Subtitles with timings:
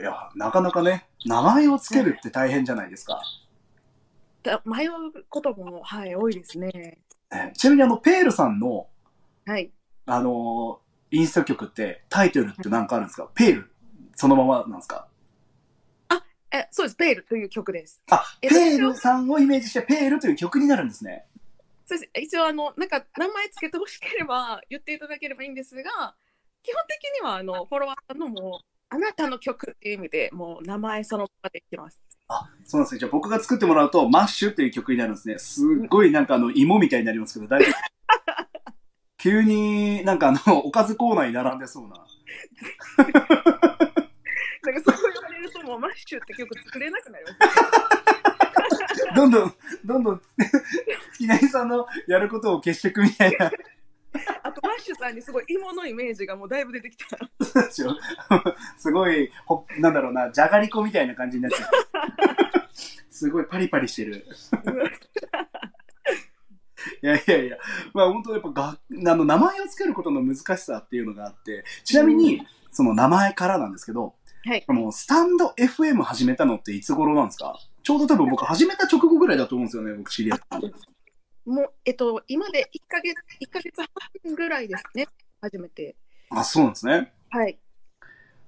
[0.00, 3.22] いや、なかなかね、名前をつけるって大変じゃないですか。
[4.42, 4.90] だ迷う
[5.28, 6.98] ことも、はい、多いですね。
[7.32, 8.88] えちなみにあの、ペールさんの、
[9.46, 9.70] はい。
[10.06, 13.28] あのーインスト曲ってタイトルって何かあるんですか？
[13.34, 13.72] ペール
[14.14, 15.08] そのままなんですか？
[16.52, 16.96] え、そうです。
[16.96, 18.02] ペールという曲です。
[18.10, 21.26] あ、えペールさんをイメージしてペールという曲になるんですね。
[21.86, 22.10] そうです。
[22.20, 26.14] 一応、あの、なんか、名前つけてほしければ、言っていただければいいんですが、
[26.62, 32.00] 基本的には、あの、フォロワーさんのもう、あなたの曲っていう意味でもう、名前そのままでいきます。
[32.26, 32.98] あ、そうなんですね。
[32.98, 35.38] じゃあ僕が作ってもらうと、マッシュっていう曲になるんですね。
[35.38, 37.72] すっごいなんかあの、芋みたいになりますけど、大丈夫
[39.18, 41.94] 急になんかあの、おかずコーナーに並んでそうな。
[42.98, 47.36] なんか、そう言われると、もう、マッシュって曲作れなくなります。
[49.14, 50.22] どんどん、どんどん、
[51.12, 53.50] 月なぎさんのやることを消していくみたいな。
[54.42, 57.16] あと、マッシュさんにすごい芋のイメージがもうだいぶ出てきた。
[58.76, 61.70] すごい、ほなんだろうな、じゃがりこみたいな感じになっちゃう。
[63.10, 64.26] すごいパリパリしてる。
[67.02, 67.58] いやいやいや、
[67.92, 68.78] まあ本当やっぱが、
[69.12, 74.62] あの、名前をつけることの難しさっていうのがあって、ちなみに、その名前からなんですけど、はい。
[74.66, 77.58] このスタンド FM 始めたのっていつ頃なんですか？
[77.82, 80.70] ちょうど多分僕始めた直後ぐらいだと思うんですよね、僕知り合ったの。
[81.46, 83.72] もう、えっと、今で1ヶ月、一ヶ月
[84.24, 85.06] 半ぐらいですね。
[85.40, 85.96] 始めて。
[86.30, 87.12] あ、そうなんですね。
[87.30, 87.58] はい。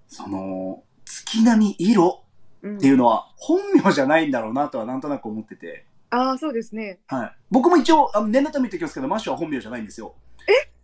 [0.08, 2.24] その、月並み色
[2.62, 5.84] さんっていうのは本名じゃないんだろうなとはなんとなく思ってて。
[6.10, 7.00] ああ、そうですね。
[7.08, 7.36] はい。
[7.50, 10.14] 僕も一応、あの念のため言っておきますけど、マッシュは本名じゃないんですよ。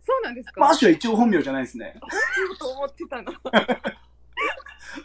[0.01, 0.59] そうなんですか？
[0.59, 1.95] マッシュは一応本名じゃないですね。
[2.57, 3.31] と 思ってたの。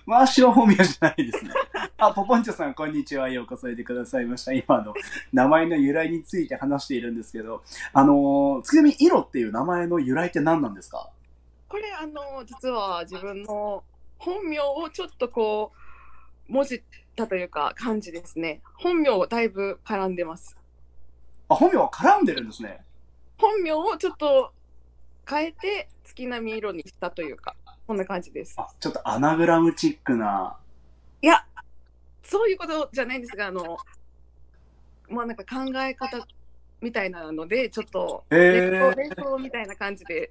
[0.06, 1.50] マッシュは本名じゃないですね。
[1.98, 3.28] あ、ポポンチョさん、こんにちは。
[3.28, 4.52] ようこそいてくださいました。
[4.52, 4.94] 今の
[5.32, 11.08] 名前の由来について話しているんですけど、あのー、月並み色っていう名前の由来って何なんですか？
[11.68, 13.82] これ、あの、実は自分の
[14.18, 15.72] 本名をちょっとこ
[16.48, 16.82] う、文字っ
[17.16, 18.60] たというか、感じですね。
[18.74, 20.56] 本名をだいぶ絡んでます。
[21.48, 22.80] あ、本名は絡んでるんですね。
[23.38, 24.52] 本名をちょっと
[25.28, 28.54] 変えて、月並み色にしたというか、こんな感じです。
[28.58, 30.56] あ、ちょっとアナグラムチックな。
[31.22, 31.44] いや、
[32.22, 33.78] そういうことじゃないんですが、あの、
[35.08, 36.26] まあなんか考え方
[36.80, 40.30] みたいなので、ちょっと、えー、連想みたいな感じで、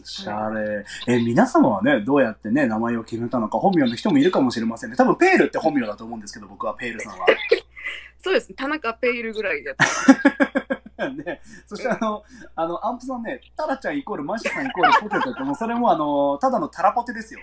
[0.00, 0.84] おしゃれ。
[1.06, 4.96] え、皆様はね、どうやってね、名前を決めたのか、本名の人もいるかもしれませんね。
[4.96, 7.26] 多分、ペールって本名だと思うんですけど、僕はペールさんは。
[8.22, 10.79] そうですね、田中ペイルぐらいでやった。
[11.08, 12.24] ね、そしてあの、
[12.54, 17.40] あの、アンプさんね、タラちゃんイコールマシさんイコールポテトって、もうそれもあの、ただのタラポテですよ。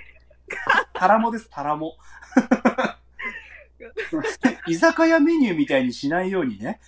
[0.93, 1.95] タラモです、タラモ。
[4.67, 6.79] 居酒屋メニューみたいにしないようにね、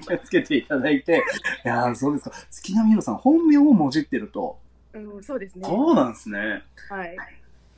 [0.00, 1.22] 気をつけていただいて、
[1.64, 2.36] いやー、そうですか。
[2.50, 4.58] 月並みろさん、本名をもじってると。
[4.92, 5.64] うん、そうですね。
[5.64, 6.64] そうなんですね。
[6.88, 7.16] はい。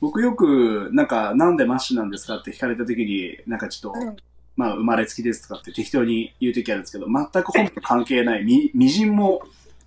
[0.01, 4.15] 僕よく、なんか、なんでマッシュなんですかって聞かれた時に、なんかちょっと、うん
[4.55, 9.41] まあ、生まれつきですとかって適当に言う時あるんですけど、全く本名関係ない、み、みじんも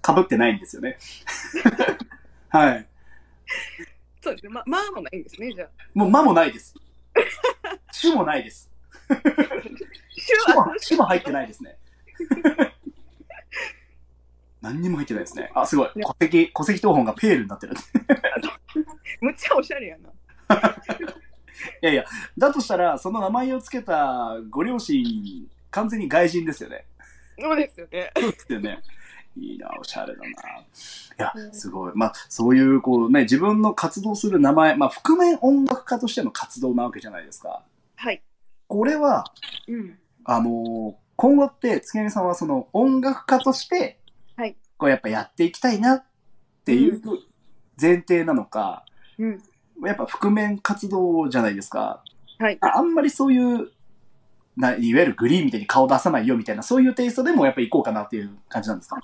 [0.04, 0.98] 被ってないんですよね。
[2.50, 2.86] はい。
[4.20, 4.50] そうですね。
[4.52, 5.68] ま、まあもないんですね、じゃあ。
[5.94, 6.74] もう、間もないです。
[8.00, 8.70] 種もないです。
[9.08, 9.14] 手
[10.44, 11.76] 種も、種も入ってないですね。
[14.60, 15.50] 何にも入ってないですね。
[15.54, 15.90] あ、すごい。
[15.94, 17.74] 戸籍、戸籍謄本がペールになってる。
[19.20, 20.10] むっちゃおしゃれやな。
[21.82, 22.04] いやいや、
[22.36, 25.04] だとしたら、その名前をつけたご両親、
[25.70, 26.84] 完全に外人ですよね。
[27.40, 28.12] そうですよね。
[28.16, 28.82] そうですよね。
[29.36, 30.28] いいな、おしゃれだな。
[30.28, 30.32] い
[31.16, 31.92] やう、んすごい。
[31.94, 37.62] まあ、そういう、こうね、自分の活動する名前、まあ、覆面音楽家としての活動なわけじゃないですか。
[37.96, 38.22] はい。
[38.66, 39.24] これは、
[39.68, 39.98] うん。
[40.24, 43.98] あのー今後って、月見さんはその音楽家として、
[44.36, 44.56] はい。
[44.76, 46.04] こうやっぱやっていきたいなっ
[46.64, 47.02] ていう
[47.80, 48.84] 前提なのか、
[49.18, 49.42] うん。
[49.84, 52.02] やっぱ覆面活動じゃないですか。
[52.38, 52.58] はい。
[52.60, 53.70] ああんまりそういう、
[54.56, 59.00] ないわゆるグリーンみたいに顔出さないよみたいな、そういうテイストでもやっぱ行こうかなっていう感じなんですか？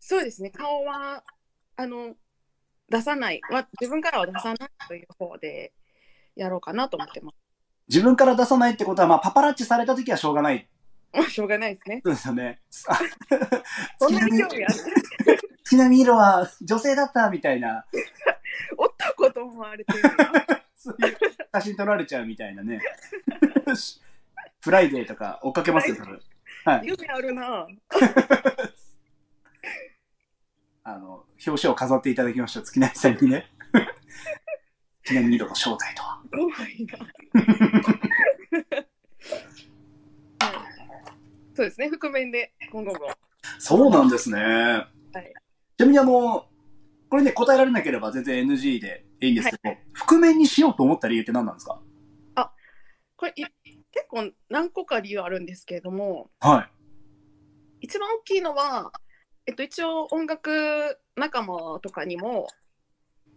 [0.00, 0.50] そうですね。
[0.50, 1.22] 顔は、
[1.76, 2.14] あの、
[2.88, 3.40] 出さない。
[3.50, 5.72] は自分からは出さないという方で
[6.36, 7.32] やろうかなと思ってま
[7.88, 10.68] 自分から出さないってことは、まあ、パパラッチされた時はしょうがない。
[11.24, 11.30] す。
[11.30, 12.00] しょうがないですね。
[12.04, 12.60] そうですよね。
[12.88, 12.98] あ
[13.98, 14.74] そんなに興味ある？
[15.64, 17.28] 月並み色は女性だった？
[17.30, 17.84] みたいな、
[18.76, 18.94] 男
[19.36, 20.00] と思われてる。
[20.74, 21.16] そういう
[21.52, 22.80] 写真撮られちゃうみたいなね。
[24.64, 26.22] フライデーとか追っかけますよ、多分。
[26.64, 26.86] はい。
[26.86, 27.66] 夢あるな。
[30.84, 33.52] あの、表紙を飾っていただきました、月並みさんにね。
[35.04, 36.22] 月並み色の正体とは。
[36.32, 36.98] 怖いな。
[36.98, 37.14] はい
[41.54, 41.88] そうですね。
[41.88, 42.98] 覆面で今後も。
[43.58, 44.38] そうなんですね。
[44.38, 46.46] いちなみにあの、
[47.08, 51.80] これね、答えられなければ全然 NG でいいんですけど、覆面にしようと思った理由って何なんですか？
[53.18, 53.44] これい
[53.92, 56.70] 結構何個か理由あるんですけれども、はい。
[57.80, 58.92] 一番大きいのは、
[59.46, 62.46] えっと、一応音楽仲間とかにも、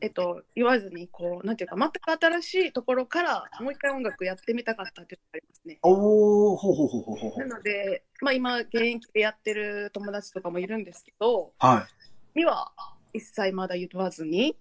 [0.02, 5.80] えっと、言わずにこうなんていうか全く新しいところからもう一回音楽やってみたかったっていうのがありますね。
[5.84, 7.48] おー、ほうほうほうほうほなう。
[7.50, 11.88] ので、まあ、今現役でやってる友達とかもいるんですけどは
[12.36, 12.40] い。
[12.40, 12.72] には
[13.14, 14.56] 一切まだ言わずに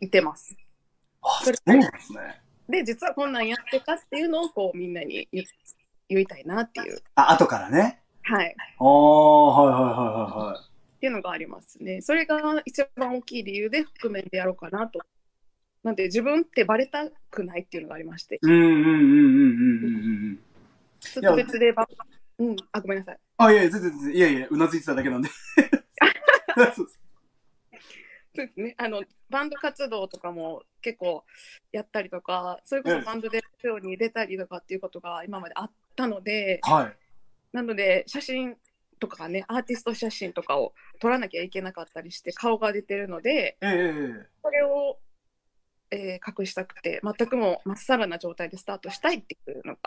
[0.00, 0.56] いてます。
[1.22, 2.42] あ、そうなんですね。
[2.68, 5.44] で実はこんなんやってたっていうのをこうみんなに言
[6.08, 8.00] 言いたいなっていう、あ、後からね。
[8.22, 10.70] はい、おー、はいはいはいはいはい。
[10.96, 12.00] っていうのがありますね。
[12.00, 15.00] それが一番大きい理由で覆面でやろうかなと。
[15.82, 20.38] なんで自分ってバレたくないっていうのがありまして、うんうんうんうんうんうんうん。
[21.00, 21.88] ちょっと別でば、
[22.38, 23.18] うん、あ、ごめんなさい。
[23.38, 25.28] あ、いやいや、全然全然、いやいや、うなずいてただけなんで。
[26.74, 26.99] そうです
[28.40, 28.74] そうですね。
[28.78, 31.24] あの、バンド活動とかも結構
[31.72, 36.96] やったりとか、それこそバンドでショーに出たりとかっていうことが今まであったので、はい。
[37.52, 38.56] なので写真
[38.98, 43.74] とかね、アーティスト写真とかを撮らなきゃいけなかったりして顔が出てるので、えええ
[44.22, 44.98] えそれを、
[45.90, 49.80] えー隠したくて、全くもうまっさらな状態でスタートしたいっていうのが、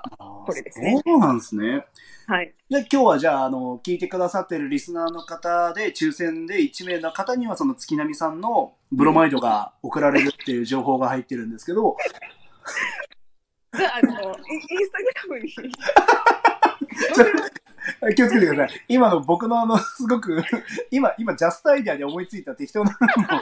[0.46, 1.86] これですねそうなんですね。
[2.28, 2.54] はい。
[2.70, 11.96] で、今日はじゃあ、あの、聞いてくださってるリスナーの方で、抽選で1名の方には、その月並さんのブロマイドが送られるっていう情報が入ってるんですけど、
[13.76, 15.50] じゃあ、あの、インスタグラムに。
[18.16, 18.82] 気をつけてください。
[18.88, 20.44] 今の僕のあの、すごく、
[20.92, 23.42] 今、今、ジャストアイデアで思いついた適当なのを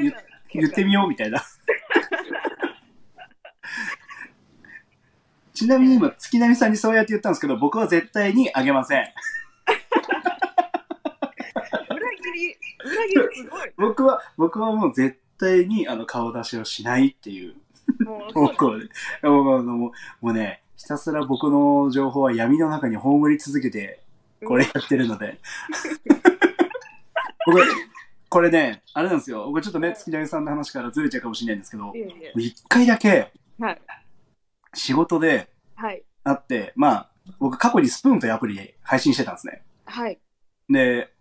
[0.00, 0.14] 言
[0.54, 1.42] 言ってみようみたいな。
[5.52, 9.02] ちなみに今、月並さんにそうやって言ったんですけど、僕は絶対にあげません。
[11.90, 13.72] 裏切り、裏切りすごい。
[13.76, 17.56] 僕は、僕はもう絶対にあの顔出しをしないっていう
[18.04, 18.88] もう、そう方向で。
[19.22, 19.92] もうもうも
[20.22, 24.00] うね、ひたすら僕の情報は闇の中に葬り続けて、
[24.46, 25.38] これやってるので。
[27.46, 27.60] 僕、
[28.28, 29.46] これね、あれなんですよ。
[29.46, 31.92] 僕ちょっとね、月並さんの話からずれちゃうかもしれないんですけど
[32.36, 33.80] 一回だけはい。
[34.74, 36.02] 仕事ではい。
[36.24, 39.62] 会って、まあ、僕過去にスプーンというアプリで配信してたんですね。
[39.86, 40.18] はい。
[40.68, 41.12] で、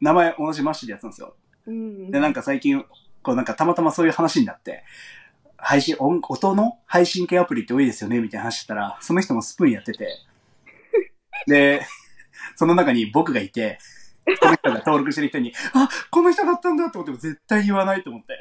[0.00, 1.36] 名前同じマッシュでやってたんですよ。
[1.66, 2.10] うん。
[2.10, 2.84] で、なんか最近、
[3.22, 4.84] こうなんかたまたまそういう話になって、
[5.56, 10.08] 配信、音音の配信系アプリって多いですよねみたいな話したら、その人もスプーンやってて、
[11.46, 11.86] で、
[12.56, 13.78] その中に僕がいて、
[14.40, 18.38] 登録してる人に、あ、この人だったんだと思っても絶対言わないと思って。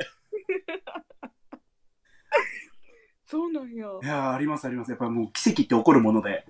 [3.26, 3.86] そうなんや。
[3.86, 4.90] いやー、ありますあります。
[4.90, 6.46] やっぱりもう奇跡って起こるもので。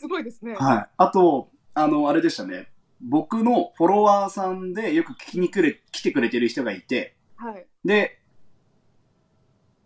[0.00, 0.54] すごいですね。
[0.54, 0.86] はい。
[0.96, 2.70] あと、あの、あれでしたね。
[3.00, 7.66] 僕のフォロワーさんでよく聞きに来れ、来てくれてる人がいて、はい。
[7.84, 8.20] で、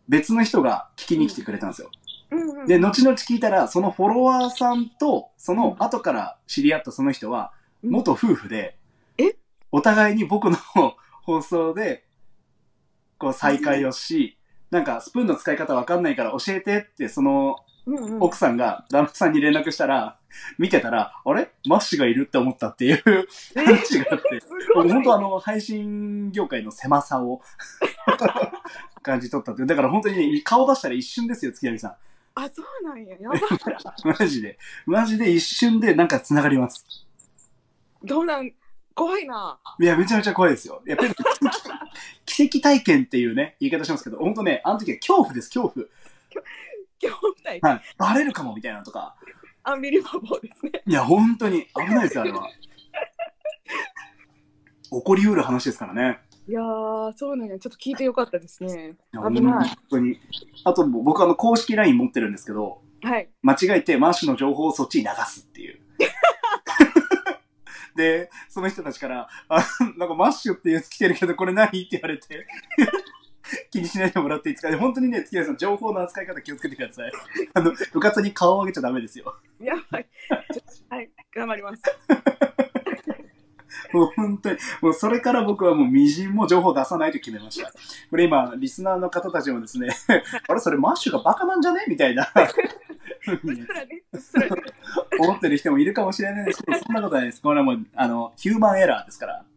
[0.09, 1.91] 別の人が聞きに来てくれたんですよ。
[2.31, 2.67] うんうん。
[2.67, 8.77] で、後々聞いたら、そのフォロワーさんと、その後から知り合ったその人は、うん元夫婦で、
[9.19, 9.37] え？
[9.71, 10.57] お互いに僕の
[11.25, 12.05] 放送で、
[13.19, 14.39] こう再会をし、
[14.71, 17.57] なんかスプーンの使い方わかんないから教えてって、その
[17.87, 20.19] うんうん、奥さんが旦那さんに連絡したら、
[20.59, 21.51] 見てたら、あれ？
[21.67, 23.03] マッシュがいるって思ったっていう
[23.57, 23.65] え？
[23.65, 24.91] 話があって、 すごい。
[24.91, 27.43] 本当あの、配信業界の狭さを
[29.03, 29.67] 感じ取ったっていう。
[29.67, 31.95] だから本当にね、顔出したら一瞬ですよ、月並さん。
[32.35, 33.17] あ、そうなんや。
[33.21, 33.41] やばい。
[34.21, 34.59] マジで。
[34.87, 36.87] マジで一瞬でなんか繋がります。
[38.05, 38.53] どうなん、
[38.95, 39.59] 怖いな。
[39.81, 40.83] いや、めちゃめちゃ怖いですよ。
[40.87, 41.15] やっぱり
[42.27, 45.87] 奇跡体験っていうね、言い方しますけど、本当ね、あの時は恐怖です、恐怖。
[47.03, 47.61] 今日みたい。
[47.61, 47.83] はい。
[47.99, 49.17] バレるかもみたいなのとか。
[49.65, 50.83] アンビリバボーですね。
[50.87, 52.49] いや、本当に危ないですよ、あれは。
[54.91, 56.21] 起こりうる話ですからね。
[56.49, 57.59] いやー、そうなんや。
[57.59, 58.97] ちょっと聞いてよかったですね。
[59.13, 59.69] 危ない。
[59.69, 60.19] 本当に。
[60.65, 63.29] あと、僕あの、公式 LINE 持ってるんですけど、はい。
[63.43, 65.81] 間違えてマッシュの情報をそっちに流すっていう。
[68.03, 69.65] で、その人たちから、あ、
[69.97, 71.67] なんかマッシュっていうやつ来てるけど、これ何？
[71.69, 72.47] って言われて、
[73.71, 74.71] 気にしないでもらっていいですか？
[74.71, 77.13] で本当にね、月並さん、情報の扱い方気をつけてください。
[77.55, 79.37] あの、迂闊に顔を上げちゃダメですよ。
[79.61, 80.07] やばい。
[80.91, 81.11] はい。
[81.35, 81.83] 頑張ります。
[83.93, 87.71] もう本当に、もうそれから僕はもう微塵も情報を出さないと決めました。
[88.11, 89.89] これ今、リスナーの方たちもですね、
[90.49, 91.85] あれそれマッシュがバカなんじゃね？
[91.89, 92.27] みたいな。
[95.19, 97.43] 思ってる人もいるかもしれないですけど、そんなことないです。
[97.43, 99.45] これはもう、あの、ヒューマンエラーですから。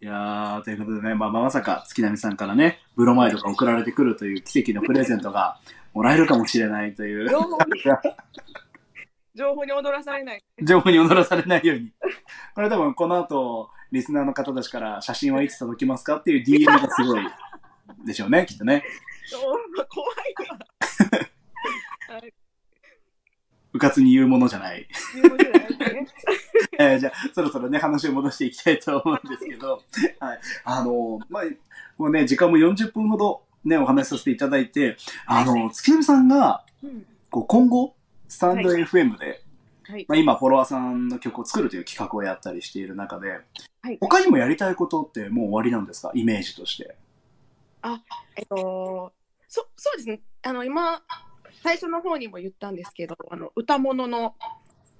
[0.00, 5.58] いやー、ということでね、まあ、まさか月並さんからね、ブロマイドが送られてくるという奇跡のプレゼントが
[5.94, 7.64] もらえるかもしれないという、情報に、
[9.34, 10.44] 情報に踊らされない。
[10.62, 11.90] 情報に踊らされないように。
[12.54, 17.26] これ多分この後、リスナーの方たちから写真はいつ届きますかっていう DM がすごい
[18.04, 18.84] でしょうね、きっとね。
[19.88, 20.58] 怖いわ。
[23.72, 24.86] うかつに言うものじゃない。
[25.14, 26.06] じゃないですね。
[26.78, 29.82] えーじゃあ、そろそろね、話を戻していきたいと思うんですけど、
[30.20, 30.40] はい。
[30.64, 31.42] あの、まあ、
[31.96, 37.06] もうね、時間も40分ほどね、お話しさせていただいて、あの、月並さんが、うん。
[37.30, 37.96] こう、今後、
[38.28, 39.42] スタンド FM で、
[39.84, 40.06] はい。
[40.08, 43.40] まあ、今、フォロワーさんの曲を作るという企画をやったりしている中で、
[43.82, 43.98] はい。
[44.00, 46.10] 他にもやりたいことってもう終わりなんですか？
[46.14, 46.96] イメージとして。
[48.36, 49.12] えっと、
[49.46, 50.20] そそうですね。
[50.42, 51.02] あの、今、
[51.64, 54.34] 最初の方にも言ったんですけど、あの、歌物の、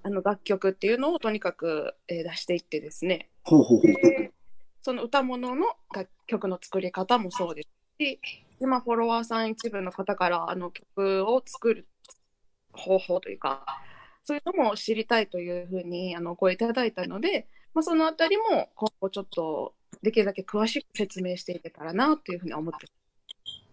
[0.02, 3.28] あの、楽曲っていうのをとにかく、えー出していってですね。
[3.42, 3.86] ほうほうほう。
[3.92, 4.32] で
[4.80, 7.68] その歌物の楽曲の作り方もそうです
[8.02, 8.18] し、
[8.60, 11.86] 今、フォロワーさん一部の方から、あの、曲を作る
[12.72, 13.66] 方法というか、
[14.22, 22.86] そういうのも知りたいというふうに、あの、お声いただいたので、まあ、そのあたりも、今後ちょっと、できるだけ詳しく説明していけたらな、というふうに思って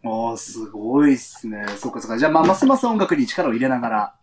[0.04, 1.66] ああ、すごいっすね。
[1.78, 2.18] そうかそうか。
[2.18, 4.16] じゃあ、まあ、ますます音楽に力を入れながら。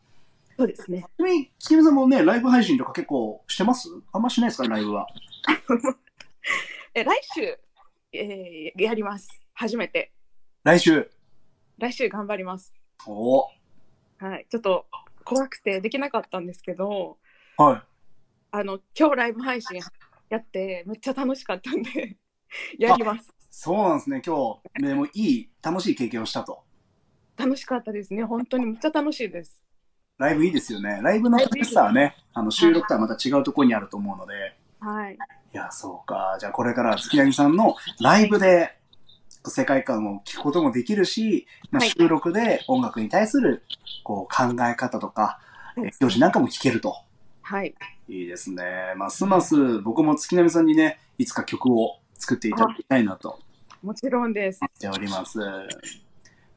[0.57, 1.05] そうですね。
[1.17, 3.89] ちなみに、月見さんもね、ライブ配信とか結構してます？
[4.13, 5.07] あんましないですかライブは？
[6.95, 7.59] え来週、
[8.13, 9.29] えーやります。
[9.55, 10.11] 初めて。
[10.65, 11.09] 来週？
[11.79, 12.75] 来週頑張ります。
[13.07, 13.47] お
[14.19, 14.47] はい。
[14.51, 14.87] ちょっと
[15.25, 17.19] 怖くてできなかったんですけど、
[17.57, 17.83] はい。
[18.51, 19.81] あの、今日ライブ配信
[20.29, 22.17] やって、めっちゃ楽しかったんで、
[22.79, 23.33] やります。
[23.51, 24.23] そうなんですね。
[24.25, 26.63] 今日、でもいい、楽しい経験をしたと。
[27.37, 28.25] 楽しかったですね。
[28.25, 29.63] 本当にめっちゃ楽しいです。
[30.19, 31.01] ライブいいですよね。
[31.03, 34.57] ライブの楽しさはね、あの、収録とはまた違うところにあると思うので。
[34.81, 35.15] はい。
[35.15, 35.17] い
[35.57, 36.37] や、そうか。
[36.41, 38.77] じゃあこれから月柳さんのライブで
[39.47, 43.63] 世界観を聞くこともできるし、まあ、はい収録で音楽に対する
[44.03, 45.41] こう考え方とか、
[45.77, 46.97] えー表示なんかも聞けると。
[47.43, 47.75] はい。
[48.09, 48.65] いいですね。
[48.97, 53.39] ますます僕も月並さんにね、いつか曲を作っていただきたいなと
[53.83, 54.59] もちろんです。
[54.61, 55.39] 思っております。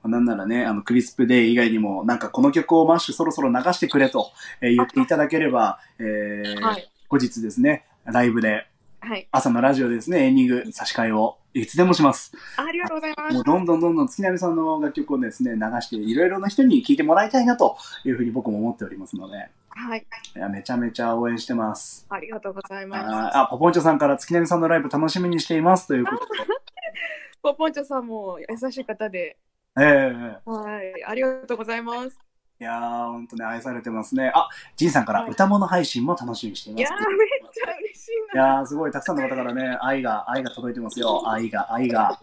[0.03, 6.91] なんならね、あの、クリスプデイ以外にも、なんかこの曲をマッシュそろそろ流してくれと、えー言っていただければ、えーはい。
[7.07, 8.65] 後日ですね、ライブで、
[9.01, 9.27] はい。
[9.31, 12.31] 朝のラジオでですね、エンディング差し替えをいつでもします。
[12.57, 13.43] ありがとうございますもう。
[13.43, 20.05] どんどんどんどん月並さんの楽曲をですね、流していろいろな人に聴いてもらいたいなというふうに僕も思っておりますので、はい。
[20.35, 22.05] いやめちゃめちゃ応援してます。
[22.09, 23.37] ありがとうございます。
[23.37, 26.49] あポポンチョさんから月並さんのライブ楽しみにしていますということで。
[27.41, 29.37] ポポンチョさんも優しい方で、
[29.79, 31.03] ええはい。
[31.05, 32.19] ありがとうございます。
[32.59, 34.31] いやー、ほんとね、愛されてますね。
[34.35, 36.81] あ、ジンさんから歌物配信も楽しみにしています。
[36.81, 41.27] いやー、めっちゃ嬉しいいやー、すごい、たくさんの方からね、愛が、愛が届いてますよ。
[41.27, 42.19] 愛が、愛が。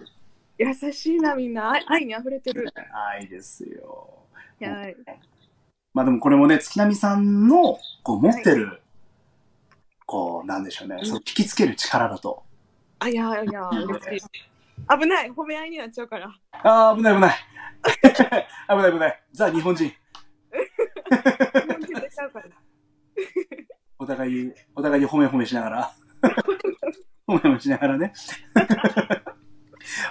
[0.58, 0.70] な。
[0.70, 1.72] 優しいな、みんな。
[1.72, 2.72] 愛愛に溢れてる。
[3.10, 4.08] 愛ですよ。
[4.60, 4.96] はい。
[5.98, 8.82] まあでもこれもね、月並さんの、こう、持ってる、
[10.06, 12.44] こう、なんでしょうね、そう引きつける力だと。
[13.00, 14.28] あ、いやいや、嬉しい。
[14.96, 15.30] 危ない。
[15.32, 16.32] 褒め合いになっちゃうから。
[16.52, 17.36] あー、危ない危ない。
[18.68, 19.22] 危ない危ない。
[19.32, 19.88] ザ・日本人。
[19.88, 19.94] 日
[21.66, 22.46] 本人出ちゃうから。
[23.98, 25.92] お互いに、お互いに褒め褒めしながら。
[27.26, 28.12] 褒め褒めしながらね。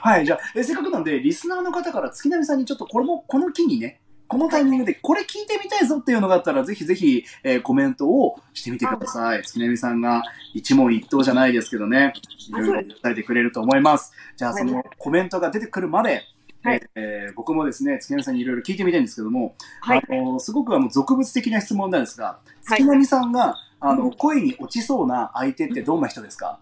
[0.02, 9.44] はい、じゃあ、えせっかくなんで、リスナーの方から月並さんにちょっとこれも、この機にね、このタイミングでこれ聞いてみたいぞっていうのがあったら、ぜひぜひ、えーコメントをしてみてください。
[9.44, 12.14] 月並さんが一問一答じゃないですけどね、
[12.50, 14.12] いろいろ伝えてくれると思います。
[14.36, 16.24] じゃあ、そのコメントが出てくるまで、
[16.64, 20.04] はいえー僕もですね、月並さんにいろいろ聞いてみたいんですけども、はい。
[20.10, 26.60] あのすごくあの俗物的な質問なんですが、はい月並さんがあのうん恋に落ちそうな相手ってどんな人ですか？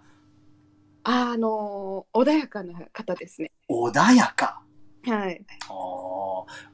[1.03, 3.51] あのー、穏やかな方ですね。
[3.69, 4.62] 穏やか。
[5.07, 5.43] はい。
[5.67, 6.14] あー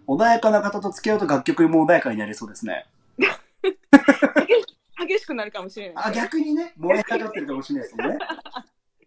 [0.07, 2.85] 穏やかな方と付き合うと楽曲も穏やかになりそうですね。
[5.07, 6.05] 激しくなるかもしれない。
[6.07, 8.17] あ、逆にね、燃え上がってるかもしれないですね。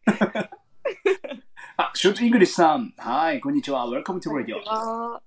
[1.76, 2.92] あ、シュートイングリッシュさん。
[2.96, 3.86] はい、こんにちは。
[3.86, 4.60] Welcome to Radio。
[4.66, 5.20] あ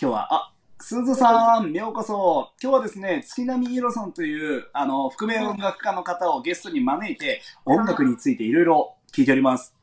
[0.00, 2.50] 今日は、あ、すずさん、ようこそ。
[2.62, 9.74] 今日はですね、月並みいろさんという、あの、覆面音楽家の方をゲストに招いて、音楽についていろいろ聞いております。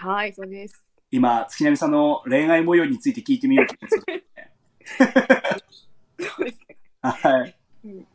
[0.00, 0.89] ーはい、そうです。
[1.10, 4.22] 今、月並さんの恋愛模様について聞いてみようと思い
[4.98, 5.08] ま
[5.58, 6.28] す。
[6.36, 6.76] そうですね。
[7.02, 8.06] はいうん。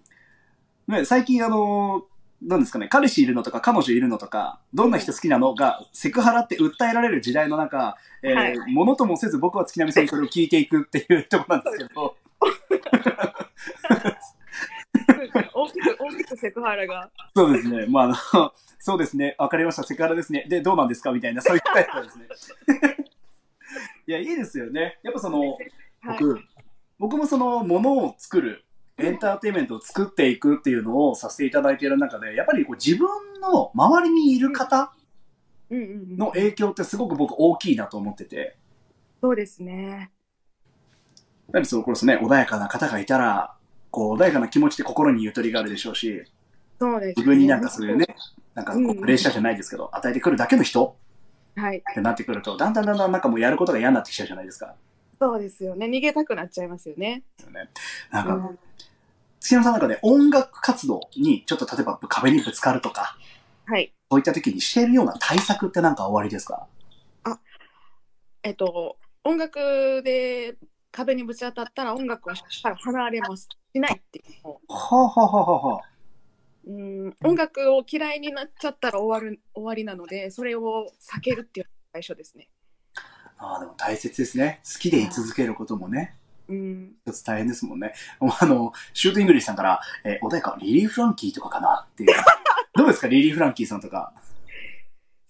[0.87, 2.05] ね、最近あの、
[2.41, 12.15] なんですかね、彼氏いるのとか彼女いるのとか、どんな人好きなのがセクハラって訴えられる時代の中、えーはいものともせず僕は月並さんにそれを聞いていくっていうところなんですけど、
[15.53, 17.09] 大きく、大きくセクハラが。
[17.35, 20.45] そうですね、まあ、あの、そうですね、わかりました、セクハラですね。
[20.49, 21.11] で、どうなんですか？
[21.11, 22.27] みたいな、そういうタイプですね。
[24.07, 24.99] いや、いいですよね。
[25.03, 25.59] やっぱその、はい。
[26.19, 26.39] 僕、
[26.99, 28.63] 僕もそのものを作る
[28.97, 33.07] エンターテインメントを作っていくっていうのをさせていただいている中でやっぱりこう自分
[33.41, 34.93] の周りにいる方。
[35.71, 38.55] の影響ってすごく僕大きいなと思ってて
[39.19, 39.89] そうですね。
[39.97, 43.54] やっぱりその頃ですね、穏やかな方がいたら、
[43.95, 46.21] こう、穏やかな気持ちで心にゆとりがあるでしょうし、
[46.77, 47.13] そうです、ね。
[47.15, 48.05] 自分になんかそういうね、
[48.53, 50.97] なんかこうんう、プレッシャーじゃないですけど、与えてくるだけの人
[51.55, 51.77] はい。
[51.77, 54.75] ってなってくると、だんだんだんだんなんかもうやることが嫌になってきちゃうじゃないですか。
[55.17, 55.85] そうですよね。
[55.85, 57.23] 逃げたくなっちゃいますよね。
[58.11, 58.59] なんか、うん
[59.39, 63.15] 月山さんの中で音楽活動にちょっと例えば壁にぶつかるとか、
[63.67, 63.93] はい。
[64.09, 66.65] そういった時にしているような対策ってなんかおありですか？
[68.41, 70.55] えっと、音楽で
[70.91, 73.47] 壁にぶち当たったら音楽はから離れます。
[73.75, 75.89] しないっていうはあ、はあはあはあはあ、
[76.65, 82.47] うん、音楽を嫌いになっちゃったら終わる終わりなので、それを避けるっていう最初ですね。
[83.37, 84.61] ああ、でも大切ですね。
[84.63, 86.15] 好きでい続けることもね、
[86.47, 87.93] うん、一つ大変ですもんね。
[88.39, 92.09] あの、シュートイングリッシュさんから、えー、穏やか、リリー・フランキーとかかなっていう。
[92.75, 94.13] どうですか、リリー・フランキーさんとか。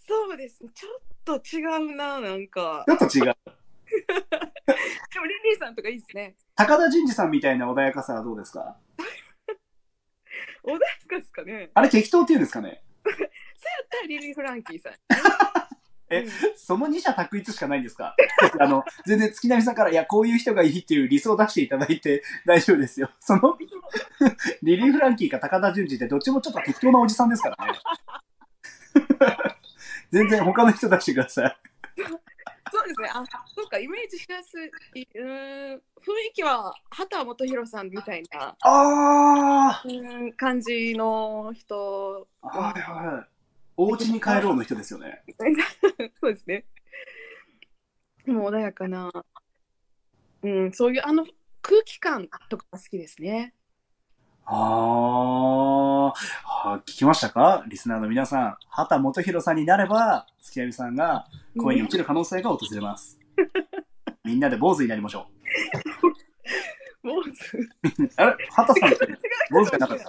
[0.07, 0.69] そうですね。
[0.75, 2.85] ちょっと違うな、なんか。
[2.87, 3.35] ちょっと違う。
[3.85, 6.35] でも、リリーさんとかいいですね。
[6.55, 8.77] 高田純次さんみたいな穏やかさはどうですか？
[10.63, 10.77] 穏や
[11.07, 11.69] かですかね。
[11.73, 12.81] あれ適当っていうんですかね？
[13.05, 13.29] そうやっ
[13.89, 14.93] たらリリー・フランキーさん。
[16.07, 18.15] えうんその二者択一しかないんですか？
[18.59, 23.09] あの、全然月並さんから、いや、こういう人がいいっていう理想を出していただいて 大丈夫ですよ。
[23.19, 23.57] その、
[24.61, 27.79] リリー・フランキーか高田純次ってどっちもちょっと適当なおじさんですからね。
[30.11, 31.57] 全然他の人出してください。
[32.72, 33.10] そうですね。
[33.13, 33.24] あ、
[33.55, 35.07] そうか、イメージしやすい。
[35.15, 43.27] うーん、雰囲気は畑基博さんみたいなあうーん感じの人あはいはい。
[43.77, 45.24] お家に帰ろうの人ですよね。
[46.19, 46.65] そうですね。
[48.25, 49.12] もう穏やかな、
[50.41, 51.25] うん、そういうあの
[51.62, 53.53] 空気感とかが好きですね。
[54.47, 57.63] あーあー、聞きましたか？
[57.67, 58.57] リスナーの皆さん。
[58.69, 61.25] 畑基博さんになれば、月並さんが
[61.57, 63.19] 恋に落ちる可能性が訪れます。
[64.23, 65.27] みんなで坊主になりましょ
[67.03, 67.33] もう違う
[68.03, 68.09] う。
[68.17, 68.48] あれ？
[68.51, 69.07] 畑さんって
[69.51, 70.03] 坊主じゃなかった？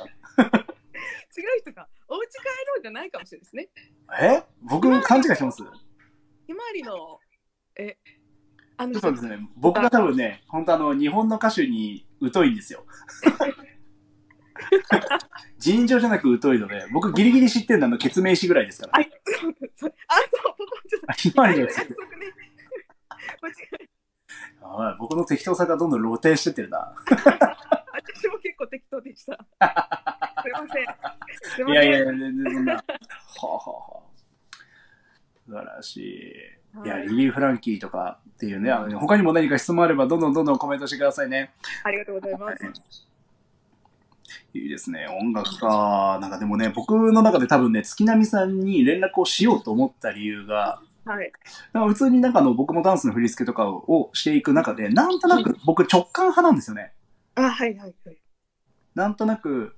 [1.61, 2.35] 人が、お家帰
[2.69, 3.69] ろうじゃないかもしれないですね。
[4.21, 4.43] え？
[4.63, 5.63] 僕勘違いしてます？
[6.47, 7.19] ひまわりの、
[7.77, 7.97] え、
[8.77, 9.39] あのそうですね。
[9.57, 12.85] 僕が多分ね、本当あの、日本の歌手に疎いんですよ。
[15.59, 19.01] 尋常じゃなく疎いので、僕ギリギリ知ってるのは決命詞ぐらいですから。
[19.01, 21.73] あ、そうそうあ、そう、ポポンちょっとあひまわりのね。
[23.43, 23.87] 間違え
[24.61, 26.95] はい僕の適当さがどんどん露呈してってるな。
[27.07, 27.17] た
[27.93, 29.35] 私も結構適当でした。
[30.43, 30.87] すいません。
[31.43, 32.75] すいやいや全然そんな。
[32.75, 32.83] は
[33.43, 34.03] あ、はあはあ、
[35.47, 36.57] 素晴らしい。
[36.85, 41.55] いや、はいリリー・フランキーとかっていうね、あの他にも何か質問あれば、どんどんどんどんコメントしてくださいね。
[41.85, 43.07] ありがとうございます。
[44.55, 45.07] いいですね。
[45.21, 46.19] 音楽か。
[46.21, 51.33] なんかでもね、僕の中で多分ね、月並さんに連絡をしようと思った理由が、はい。
[51.73, 56.93] なんか普通になんかあの僕もダンスの振り付けとかをしていく中で、なんとなく僕直感派なんですよね。
[57.37, 58.17] あ、はいはいはい。
[58.95, 59.77] なんとなく、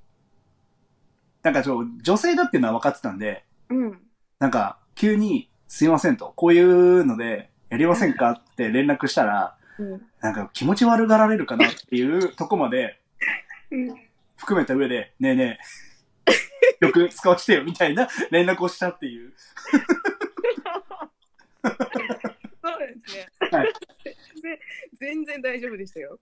[1.43, 4.01] なんかちょ女性だっていうのは分かってたんで、うん。
[4.39, 10.03] なんか急にすいませんと、こういうのでやりませんかって連絡したら、うん。
[10.21, 12.99] なんか気持ち悪がられるかなっていうとこまで
[13.71, 14.08] うん。
[14.39, 15.59] 含めた上で、ねえね
[16.27, 16.33] え、
[16.81, 19.35] 曲使わせてよみたいな連絡をしたっていう。
[21.63, 21.69] そ
[22.75, 23.29] うですね。
[23.51, 23.73] はい
[24.43, 24.61] で
[24.95, 26.19] 全然大丈夫でしたよ。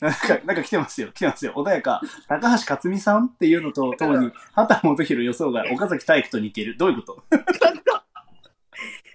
[0.00, 1.12] なんか、なんか来てますよ。
[1.12, 1.52] 来てますよ。
[1.54, 2.00] 穏やか。
[2.28, 6.76] 高橋克実さんっていうのとともに、畑本博予想が岡崎体育と似ている。
[6.76, 7.36] どういうこと？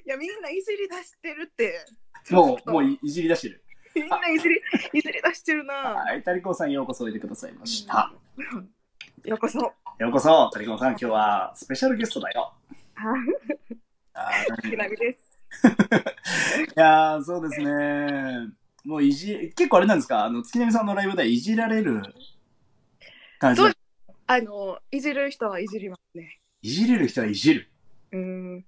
[0.05, 1.85] いや、みんないじり出してるって。
[2.31, 3.63] もう、もういいじり出してる。
[3.95, 4.61] みんないじり、
[4.93, 5.73] いじり出してるな。
[5.73, 6.23] はい。
[6.23, 8.11] タリコさんようこそおいでくださいました。
[9.25, 9.59] ようこそ。
[9.59, 9.73] よ
[10.09, 12.53] うこそ、タリコさん今日はスペシャルゲストだよ。
[12.95, 13.19] はい。
[14.13, 15.29] あー月並みです。
[16.75, 18.49] いやー、そうですね。
[18.85, 20.23] もういじ、結構あれなんですか？
[20.25, 22.01] あの、月並さんのライブではいじられる
[23.39, 23.61] 感じ？
[23.61, 23.73] そう
[24.27, 26.39] あの、いじる人はいじりますね。
[26.61, 27.69] いじれる人はいじる。
[28.11, 28.65] うん。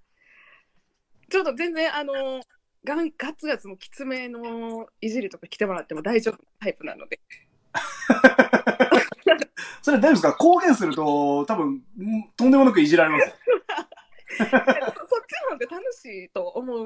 [1.29, 2.41] ちょっと全然、あの、
[2.83, 7.19] ガンガツガツもきつめのいじりとか来てもらっても大丈夫なタイプなので。
[9.83, 10.33] それ大丈夫ですか？
[10.35, 11.83] 公言すると、多分、ん
[12.35, 13.33] とんでもなくいじられます。
[14.37, 14.59] そそっちの
[15.51, 16.85] 方が楽しいと思う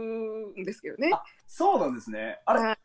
[0.57, 1.11] んですけどね。
[1.47, 2.39] そうなんですね。
[2.45, 2.77] あれはい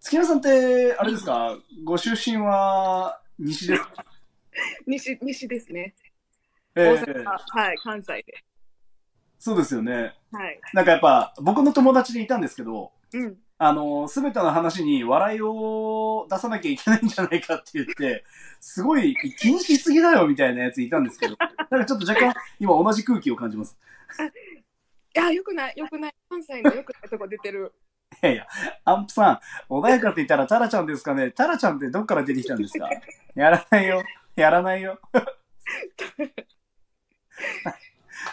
[0.00, 1.56] 月山さんって、あれですか？
[1.84, 4.04] ご出身は西ですか？
[4.86, 5.94] 西西ですね。
[6.74, 8.44] え大阪、えはい、関西で。
[9.44, 10.14] そうですよね。
[10.30, 10.60] はい。
[10.72, 13.36] なんかやっぱ、僕の友達でいたんですけど、うん。
[13.58, 18.22] あの、すべての話に笑いを出さなきゃいけないんじゃないかって言って、
[18.60, 21.34] すごい気にしすぎだよみたいなやついたんですけど、
[21.70, 23.76] なんかちょっと若干今同じ空気を感じます。
[25.16, 26.14] いや、よくない、よくない。
[26.30, 27.72] 関西のよくないとこ出てる。
[28.20, 28.46] やいや、
[28.84, 31.32] アンプさん、穏やかって言ったらタラちゃんですかね？
[31.32, 32.88] タラちゃんってどっから出てきたんですか？
[33.34, 34.04] やらないよ。
[34.36, 35.00] やらないよ。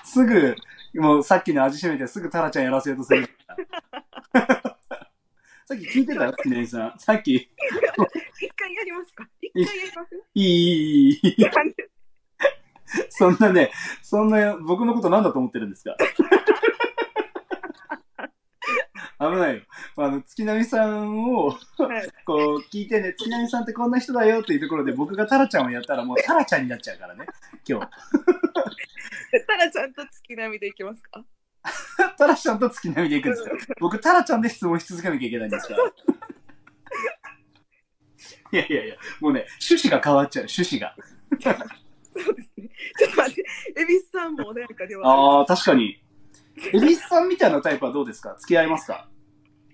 [0.05, 0.55] すぐ、
[0.95, 3.28] もうさっきの味しめてすぐタラちゃんやらせようとする。
[4.34, 6.95] さっき聞いてたきねさん。
[6.97, 7.49] さっき、い
[8.41, 9.28] 一回やりますか？
[9.41, 10.15] 一回やります？
[10.34, 11.45] い、いい、いい。
[13.10, 13.71] そんなね、
[14.02, 15.95] そんな僕のことなんだと思ってるんですか？
[19.21, 19.62] 危ないよ。
[19.97, 21.56] あの、月並さんを、は
[22.04, 27.25] いこう、聞いてね、月並さんってこんな人だよっていうところで僕がタラちゃんをやったらもうタラちゃんになっちゃうからね、
[27.67, 27.89] 今日。
[29.47, 31.25] タラちゃんと月並みでいきますか？
[32.17, 33.55] タラちゃんと月並みでいくんですよ。
[33.79, 35.83] 僕、タラちゃんで質問し続けなきゃいけないんですから。
[38.51, 40.95] いやいやいや、もうね、趣旨が変わっちゃう、趣旨が。
[42.13, 42.69] そうですね。
[42.97, 43.43] ちょっと待って、
[43.77, 46.01] 恵比寿さんも穏やかではあああ、確かに。
[46.73, 48.35] エビスさんみたいなタイプはどうですか？
[48.39, 49.07] 付き合いますか？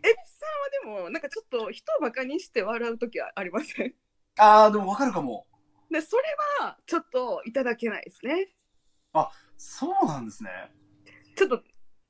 [0.04, 0.10] る。
[0.10, 3.94] 恵比寿さんはでも、なんかちょっと人をバカにして笑うときはありません？
[4.38, 5.48] ああ、でもわかるかも。
[5.90, 6.24] で、それ
[6.60, 8.50] はちょっといただけないですね。
[9.58, 10.50] そうなんですね。
[11.36, 11.62] ちょっと、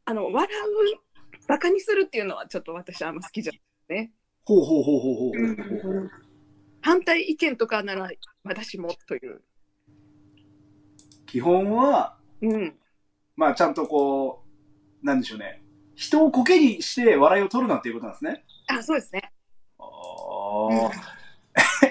[0.05, 4.11] あの、笑う、バカにするっていうのはちょっと私あんま好きじゃないね。
[4.45, 6.11] ほうほうほうほうほう。
[6.81, 8.09] 反対意見とかなら
[8.43, 9.41] 私もという。
[11.25, 12.75] 基本は、うん。
[13.35, 14.43] まあちゃんとこ
[15.03, 15.63] う、なんでしょうね。
[15.95, 18.45] 人をコケにして笑いを取るなっていうことなんですね。
[18.67, 19.31] あ、そうですね。
[19.79, 21.15] ああ。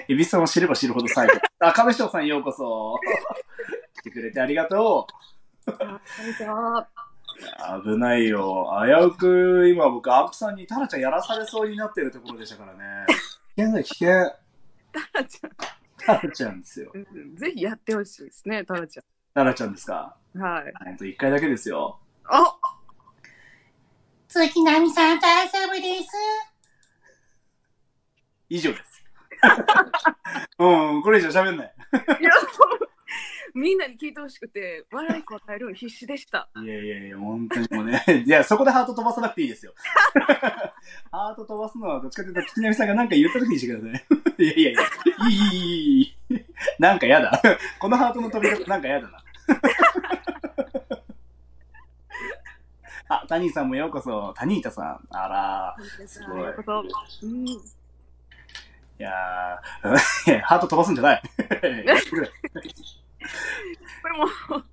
[0.07, 1.33] エビスさんを知れば知るほど最後。
[1.59, 2.99] あ、亀翔さんようこそ。
[3.99, 5.07] 来てくれてありがと
[5.67, 5.71] あ
[6.17, 6.87] こんにちは。
[7.79, 7.83] う。
[7.83, 8.69] 危ないよ。
[8.85, 13.05] 危うく、今僕、アンプさんにタラちゃんやらされそうになってるところでしたからね。
[13.55, 14.07] 危険だ、危険。
[14.93, 15.51] タラちゃん
[15.97, 16.91] タラちゃんですよ。
[16.93, 17.35] うん。
[17.35, 18.99] ぜひやってほしいですね、タラち
[19.33, 20.15] タラちゃんですか？
[20.35, 20.41] ゃん。
[20.41, 20.73] はい。
[20.85, 21.99] ほんと一回だけですよ。
[22.25, 22.55] あ
[24.27, 26.09] 月並さん大丈夫です。
[28.49, 29.03] 以上です。
[30.59, 31.73] うん、これ以上喋んない。
[32.19, 32.31] いや、
[33.55, 36.49] みんなに聞いてほしくて、笑い答えるの必死でした。
[36.61, 38.03] いやいやいや、本当にもうね。
[38.27, 39.73] いや、そこでハート飛ばさなくていいですよ。
[41.09, 43.97] ハート飛ばすのはどっちかというと、月並さんが何か言った時にしてくださ
[44.37, 44.43] い。
[44.43, 46.45] いやいやいや、いい、いい、いい。
[46.79, 47.41] なんかやだ。
[47.79, 49.23] このハートの飛び方なんかやだな。
[53.07, 54.33] あ、タニーさんもようこそ。
[54.35, 55.07] タニータさん。
[55.11, 56.83] あらすごいようこそ
[57.23, 57.47] うん。
[57.47, 57.61] い
[58.97, 59.95] やー、
[60.31, 61.21] いやハート飛ばすんじゃない。
[64.01, 64.63] これも、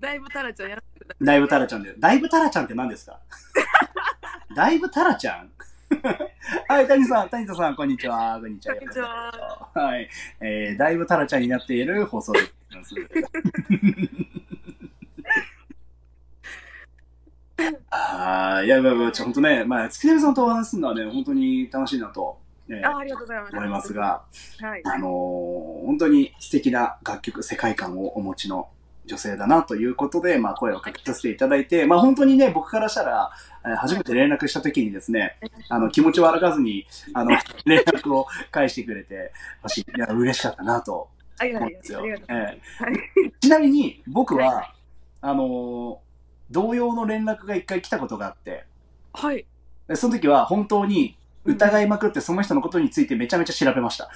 [0.00, 1.94] だいぶタラちゃんやらせてくだだいぶタラちゃんで。
[1.98, 3.18] だいぶタラちゃんって何ですか？
[4.54, 5.50] だいぶタラちゃん？
[6.68, 8.38] はい、谷さん、谷田さん、こんにちは。
[8.40, 8.74] こんにちは。
[8.76, 10.08] こんにちははい。
[10.40, 12.94] えー、だいぶタラちゃんになっている放送でございます。
[17.90, 22.37] あー、いや、まあまあ、ちょ、ほんとね、まあ、月並さんとお話しするのはね、本当に楽しいなと、
[22.68, 23.56] ね、あありがとうございます。
[23.56, 23.92] 思います。
[23.94, 24.22] が、
[24.60, 24.82] はい。
[24.84, 28.68] あのー本当に素敵な楽曲、世界観をお持ちの
[29.06, 33.30] 女性だなということで、まあ、声をかけさせていただいて、まあ、本当にね、僕からしたら、
[33.64, 37.30] えー初めて連絡した時にですね、あの、気持ち悪がずに、あの、
[37.64, 41.08] 連絡を返してくれて、私、いや、嬉しかったなと
[41.40, 42.00] 思うんですよ。
[42.00, 42.84] ありがとうございえます。
[42.84, 42.94] はい
[43.26, 44.70] えちなみに、僕は、はい
[45.20, 46.08] あのー
[46.50, 48.64] 同様の連絡が一回来たことがあって、
[49.12, 49.44] はい。
[49.86, 54.10] でその時は本当に疑いまくってその人のことについてめちゃめちゃ調べました。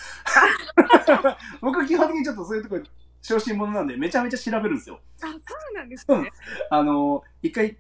[1.60, 2.80] 僕基本的にちょっとそういうとこ
[3.22, 5.00] 小心者なんでめちゃめちゃ調べるんですよ。
[5.22, 6.30] あ、そうなんですうんね。
[6.70, 7.76] あの、一回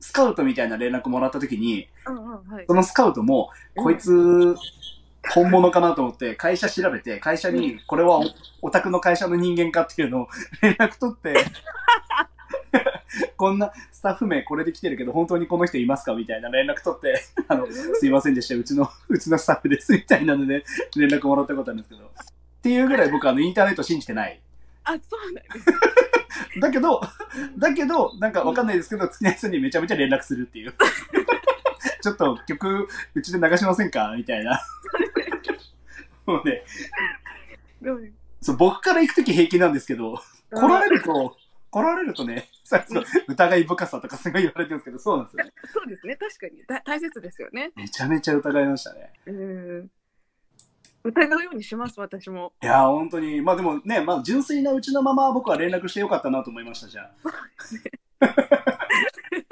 [0.00, 2.74] スカウトみたいな連絡もらった時に、うんうんはいそ。
[2.74, 4.56] のスカウトも、うんこいつ、
[5.34, 8.24] 本物かなと思って、会社調べて、会社に、これはお
[8.62, 10.28] オタクの会社の人間かっていうのを
[10.62, 11.44] 連絡取って、
[13.36, 20.64] こんなスタッフ名これで来てるけど、本当にこの人いますかみたいな連絡取って、 あの、すいませんでした、うちの、 うちのスタッフです、みたいなので、
[20.96, 22.04] 連絡もらったことあるんですけど。
[22.04, 24.40] っていうぐらい僕あの、インターネット信じてない。
[24.84, 26.60] あ、そうなんです。
[26.60, 27.00] だけど、
[27.58, 30.74] だけど、なんかわかんないですけど、月内さんにめちゃめちゃ連絡するっていう。
[32.02, 34.60] ちょっと曲、うちで流しませんかみたいな。
[36.26, 36.64] もうね、
[37.82, 40.18] うんそう僕から行くとき平気なんですけど、
[40.50, 41.36] 来られると、
[41.70, 45.52] 来られるとね、 さっきの疑い深さとかすごい言われてるんですけど、そうなんですよね。
[45.72, 46.16] そうですね。
[46.16, 47.72] 確かにだ大切ですよね。
[47.76, 49.12] めちゃめちゃ疑いましたね。
[49.26, 49.90] うん。
[51.02, 52.52] 疑うようにします、私も。
[52.62, 57.12] いやー、本当に、まあでもね、まあ純粋なうちのまま僕は連絡してよかったなと思いました、じゃあ。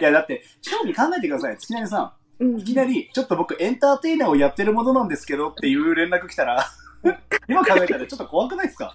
[0.00, 2.12] いや、だって、正味考えてください、月成さん。
[2.40, 6.64] うんいきなり、ちょっと僕エンターテイナーをやってるものなんですけどっていう連絡来たら、
[7.48, 8.94] 今考えたらちょっと怖くないですか？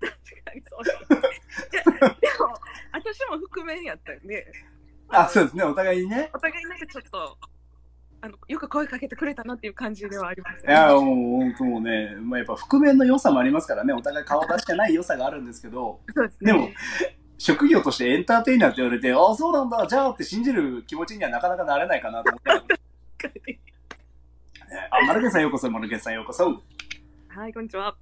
[0.00, 1.20] 確かにそう
[2.06, 2.14] も、
[2.92, 4.52] 私も覆面やったんで、
[5.08, 6.30] あ、そうですね、お互いにね。
[6.32, 7.38] お互いなんかちょっと、
[8.22, 16.52] あのよく声かけてくれたなっていう感じではあります、いや、もう本当もうね、まあ、やっぱ覆面の良さもありますからね、お互い顔出してない良さがあるんですけど、そうですね。
[16.52, 16.68] でも、
[17.38, 22.74] 職業としてエンターテイナーって言われて、ああ、そうなんだ、じゃあって信じる気持ちにはなかなかなれないかなと思って。
[23.50, 26.62] ねあ、マルケさんようこそ、マルケさんようこそ。
[27.28, 27.96] はい、こんにちは。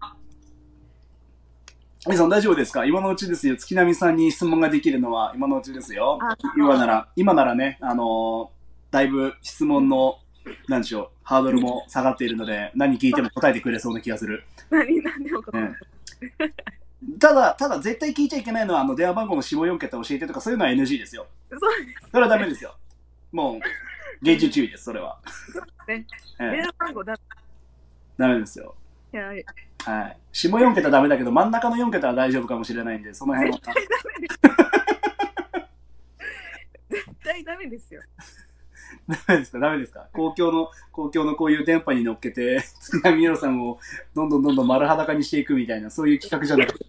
[2.09, 2.87] 皆さん大丈夫ですか？
[2.87, 3.57] 今のうちですよ。
[3.57, 6.37] 月並さんに質問ができるのは今のうちですよあ。
[6.57, 8.59] 今なら、今ならね、あのー
[8.91, 10.19] だいぶ質問の、
[10.67, 14.45] なんでしょう、ハードルも下がっているので、何聞いても答えてくれそうな気がする。
[14.71, 21.27] 何、何でも答えうんただ、ただ絶対聞いちゃいけないのは、あの、電話番号の下4桁教えてとか、そういうのは NG ですよ。
[21.51, 22.75] そうですそれはダメですよ。
[23.31, 23.61] もう、
[24.25, 25.19] 厳重注意です、それは。
[25.87, 26.07] ね。
[26.41, 27.15] ええ電話番号だ。
[28.17, 28.75] ダメですよ。
[29.13, 29.45] いや、絶
[29.89, 30.17] はい。
[30.33, 33.59] 下4桁ダメだけど、真ん中の4桁は大丈夫かもしれないんで、その辺は。
[37.25, 38.03] 対ダメですよ。
[39.09, 39.59] ダメですか？
[39.59, 40.07] ダメですか？
[40.13, 43.79] 公共の、公共のこういう電波に乗っけて、月並みろさんを
[44.15, 46.85] どんどんどんどん丸裸にしていくみたいな、そういう企画じゃなくて。
[46.85, 46.89] い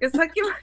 [0.00, 0.54] や、さっきもさ、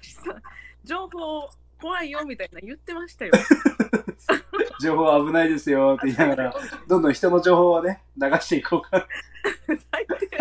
[0.84, 1.50] 情報
[1.82, 3.32] 怖いよみたいな言ってましたよ。
[4.82, 6.56] 情報危ないですよって言いながら、
[6.88, 9.08] どんどん人の情報をね、流していこうか。
[9.92, 10.38] 最低。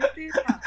[0.00, 0.60] 最低だ。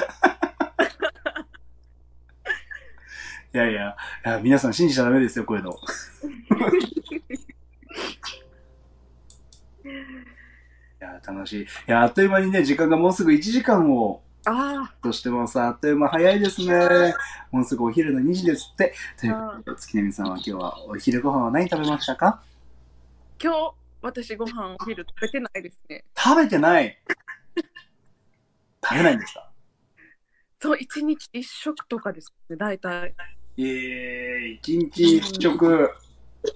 [3.53, 5.71] いやいや、いや皆さん信じちゃダメですよ、こういうの。
[9.83, 9.89] い
[10.99, 11.63] や、楽しい。
[11.63, 15.59] いや、あっという間にね、時間がもうすぐ1時間をあとしてます。
[15.59, 17.13] あっという間早いですね。
[17.51, 18.93] もうすぐお昼の2時ですって。
[19.19, 22.27] ということで、月並さんは今日はお昼ご飯は何食べましたか？
[22.27, 22.43] あ、
[23.41, 26.05] 今日私ご飯お昼食べてないですね。
[26.15, 26.97] 食べてない。
[28.83, 29.49] 食べないんですか？
[30.59, 33.13] そう、一日一食とかですね、大体。
[33.57, 35.91] えー、一日一食。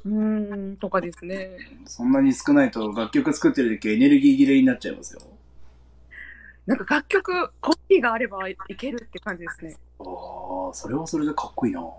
[0.06, 1.58] うーん、とかですね。
[1.86, 5.22] そんなに少ないと楽曲作ってる時エネルギー切れになっちゃいますよ。
[6.66, 9.76] なんか楽曲、コピーがあればいけるって感じですね。
[10.00, 11.82] ああ、それはそれでかっこいいな。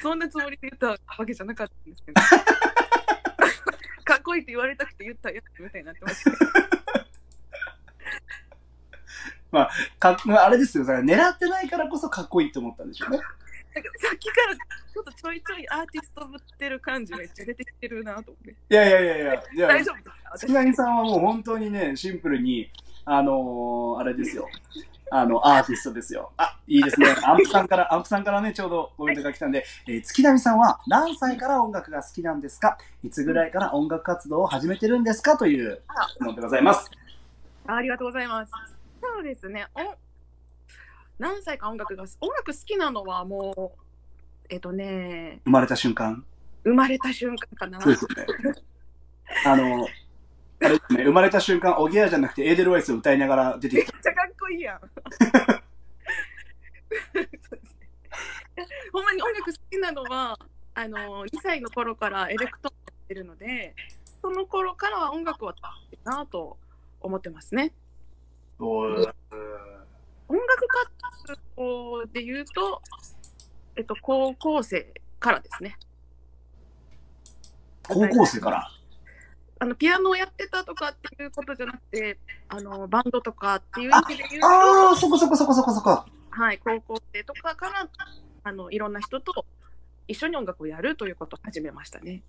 [0.00, 2.20] そんなつもりで言ったわけじゃなかったんですけど。
[4.08, 6.46] かっこいいって言われたくて言ったやつみたいになってましたけど。
[9.98, 13.18] かっあれですよ、だから狙ってないからこそかっこいいって思ったんでしょうね。
[13.74, 18.50] なんかさっきからちょっとちょいちょいアーティストぶってる感じめっちゃ出てきてるなと思って。
[18.50, 22.70] いやいやいやいや、いや大丈夫ですか月並さんはもう本当にね、シンプルに、
[23.04, 24.48] あのー、あれですよ。
[25.10, 26.32] あの、アーティストですよ。
[26.36, 27.14] あ、いいですね。
[27.24, 32.78] アンプさんから、アンプさんからね、ちょうどコメントが来たんで、えー月並さんは何歳から音楽が好きなんですか？
[33.02, 35.36] いつぐらいから音楽活動を始めてるんですか？
[35.36, 35.80] という
[36.14, 36.90] 質問でございます。
[37.66, 38.52] あありがとうございます。
[39.00, 39.66] そうですね。
[39.74, 39.94] お
[41.18, 43.86] 何歳か音楽が音楽好きなのはもう
[44.48, 46.24] えっとね生まれた瞬間？
[46.64, 47.80] 生まれた瞬間かな。
[47.80, 48.26] そうですよね。
[49.46, 49.86] あの、
[50.60, 53.92] あれですね、生まれた瞬間、オギアじゃなくてエーデルワイスを歌いながら出てきた。
[53.92, 54.80] めっちゃかっこいいやん。
[58.92, 60.38] ほんまに音楽好きなのは
[60.74, 63.74] あの2歳の頃からエレクトーンやってるので
[64.22, 66.56] その頃からは音楽は楽しいなと
[67.00, 67.72] 思ってますね。
[70.28, 72.82] 音楽活動で言うと、
[73.76, 75.78] えっと、高校生からですね。
[77.86, 78.68] 高校生から？
[79.60, 82.18] あのピアノをやってたとかっていうことじゃなくて
[82.48, 86.04] あのバンドとかっていう意味で言うとああ、そこそこそこそこそこ。
[86.30, 87.88] はい、高校生とかから
[88.44, 89.44] あのいろんな人と
[90.06, 92.22] 一緒に音楽をやるということを始めましたね。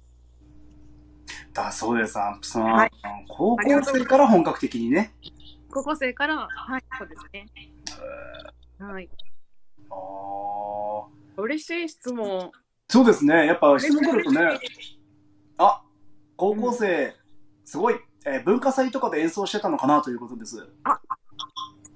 [1.53, 2.63] だそうです、アンプさん。
[2.63, 2.91] はい
[3.27, 5.13] 高校生から本格的にね。
[5.69, 7.45] 高校生から、はい、そうですね。
[8.79, 9.09] はい、
[9.89, 12.51] あー嬉しい質問。
[12.87, 13.45] そうですね。
[13.45, 14.59] やっぱ質問来るとね、
[15.57, 15.81] あ
[16.35, 17.15] 高校生、
[17.69, 20.57] すごい、えー文化祭とかで演奏してたのかなということです。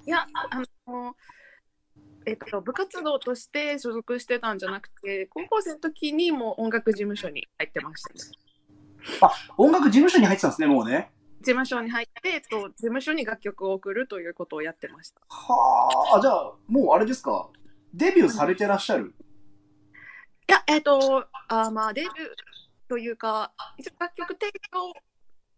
[0.05, 1.15] いや、あの、
[2.27, 8.19] えっと、部活動として所属してたんじゃなくて、高校生の時にもう音楽事務所に入ってましたね。
[9.57, 11.09] 音楽事務所に入ってたんですね、もうね。
[11.39, 15.21] 事務所に入って、えっと、事務所に楽曲を送るということをやってました。
[15.27, 17.49] はあ、じゃあ、もうあれですか？
[17.95, 19.15] デビューされてらっしゃる？
[20.47, 22.13] いや、えっと、あまあ、デビュー
[22.87, 24.93] というか、一応楽曲提供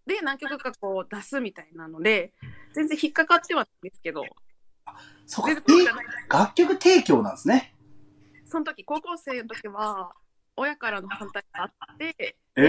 [0.06, 2.34] で何曲かこう出すみたいなので、
[2.74, 4.24] 全然引っかかってはないんですけど、
[5.26, 6.18] そうか、全然そうじゃないです。
[6.30, 7.74] 楽曲提供なんですね。
[8.46, 10.14] その時、高校生の時は、
[10.56, 12.66] 親からの反対があって、ええー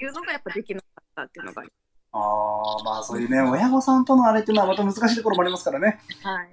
[0.00, 1.70] いうのがやっぱできなかったっていうのがあり
[2.12, 6.00] ああ、まあそういうね、親御さんとのあれっていうのはまた難しいところもありますからね。
[6.22, 6.48] はい。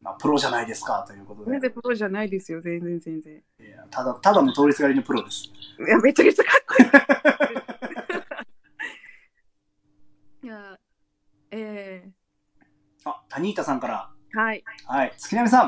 [0.00, 1.60] まあ、プロじゃないですかということで全。
[1.60, 3.42] 然プロじゃないですよ、全然全然。
[3.60, 5.44] いやただ、ただの通りすがりのプロです。
[5.78, 6.74] いや、めちゃくちゃかっこ
[10.42, 10.48] いい。
[10.48, 10.78] い や、
[11.56, 12.10] え
[13.04, 14.10] あ、タニータさんから。
[14.34, 14.64] ー、はい。
[14.86, 15.14] はい。
[15.16, 15.64] 月並さ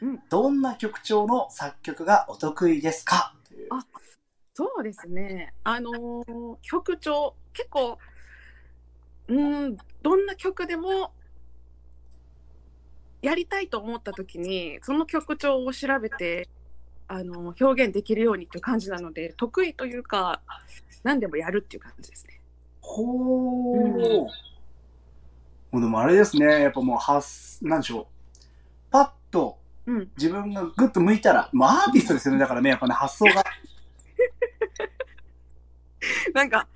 [0.00, 0.04] ん。
[0.04, 3.34] うんどんな曲調の作曲がお得意ですか？
[3.70, 3.86] あ
[4.52, 5.54] そうですね。
[5.64, 7.98] あのー曲調、結構、
[9.28, 9.34] う
[9.68, 11.12] ん、どんな曲でも、
[13.22, 16.48] やりたいと思った時に、その曲調を調べて、
[17.08, 20.42] あの表現できるようにっていう感じなので、得意というか、
[21.04, 22.40] 何でもやるっていう感じですね。
[22.80, 23.78] ほー。
[23.78, 24.26] うん
[25.72, 26.62] もうでもあれですね。
[26.62, 28.06] やっぱもう発、なんでしょう。
[28.90, 30.10] パッとうん。
[30.16, 32.40] 自分がグッと向いたら、まあアーティストですよね。
[32.40, 33.42] だからね、やっぱね、発想が。
[36.34, 36.66] なんか、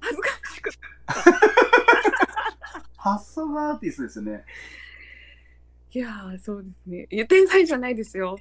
[0.00, 0.78] 恥ずかしくて。
[2.96, 4.44] 発想がアーティストですよね。
[5.92, 7.06] いやー、そうですね。
[7.10, 8.36] いや、天才じゃないですよ。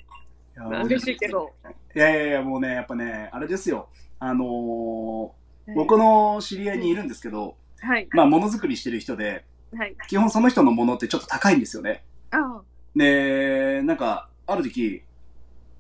[0.58, 1.54] いや嬉しいけど。
[1.95, 3.89] いやいやいや、もうね、やっぱね、あれですよ。
[4.19, 5.32] あのー
[5.73, 8.08] 僕の知り合いにいるんですけど、はい。
[8.12, 9.45] まあ、ものづくりしてる人で、
[9.78, 9.96] はい。
[10.08, 12.04] 基本その人のものってちょっと高いんですよね。
[12.96, 15.04] で、なんか、ある時、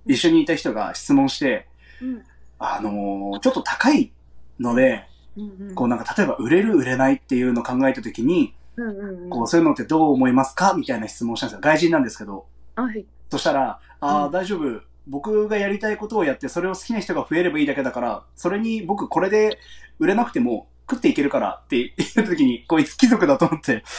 [0.05, 1.67] 一緒にいた人が質問して、
[2.01, 2.23] うん。
[2.57, 4.11] あのーちょっと高い
[4.59, 5.05] ので、
[5.37, 5.75] うんうん。
[5.75, 9.29] こうなんか、例えば売れる売れないっていうのを考えた時に、うんうんうん。
[9.29, 11.61] こう、そういうのってどう思いますかみたいな質問をしたんですよ。
[11.61, 12.45] 外人なんですけど。
[12.75, 13.05] はい。
[13.31, 14.81] そしたら、ああ、うん大丈夫。
[15.07, 19.59] 僕がやりたいことをやって、それを好きな人が増えればいいだけだから、それに僕これで
[19.99, 23.83] 売れなくても食っていけるからって言った時に、こいつ貴族だと思って。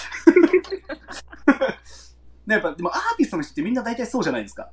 [2.46, 4.70] でやっぱ、でもアーティストの人ってみんな大体そうじゃないですか。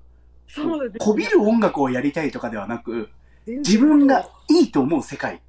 [0.47, 3.09] そうです、こびる音楽をやりたいとかではなく、
[3.47, 5.41] 自分がいいと思う世界。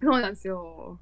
[0.00, 0.98] そうなんですよ。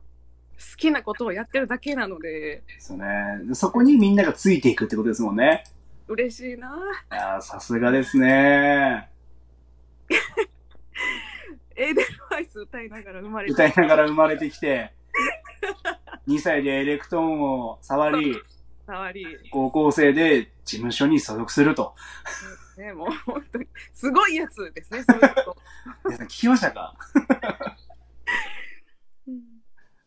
[0.58, 3.04] 好きなことをやってるだけなので、ですよね。
[3.46, 5.64] でそこにみんながついていくってことですもんね。
[6.08, 6.68] 嬉しいな。
[7.12, 9.10] いやーさすがですね。
[11.76, 14.92] エーデルワイス歌いながら生まれて歌いながら生まれてきて、
[16.26, 18.36] 2歳でエレクトーンを触り、
[18.86, 21.94] 触り、高校生で事務所に所属すると。
[22.78, 25.56] ね、もう本当に、すごいやつですね、そういうこと。
[26.04, 26.94] 皆さん聞きましたか？
[27.14, 27.85] うん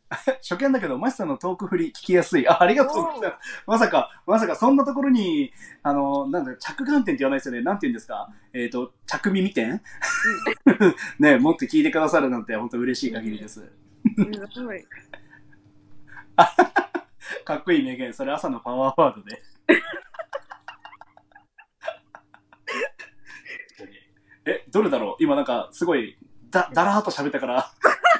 [0.42, 2.48] 初見だけど、マシさんのトーク振り聞きやすい。
[2.48, 3.64] あ、ありがとうございます。
[3.68, 7.62] まさか、まさかそんなところに、あの、なんだ、着眼点って言わないですよね。
[7.62, 8.28] なんて言うんですか？
[8.54, 9.82] えっ、と、着耳点？
[11.20, 13.62] ね、持って聞いてくださるなんて本当嬉しい限りです。
[14.18, 14.84] うんすごい。
[17.46, 18.12] かっこいい名言。
[18.14, 19.42] それ朝のパワーワードで。
[24.46, 25.24] え、どれだろう？
[25.24, 26.18] 今なんか、すごい、
[26.50, 27.72] だ、だらーっと喋ったから、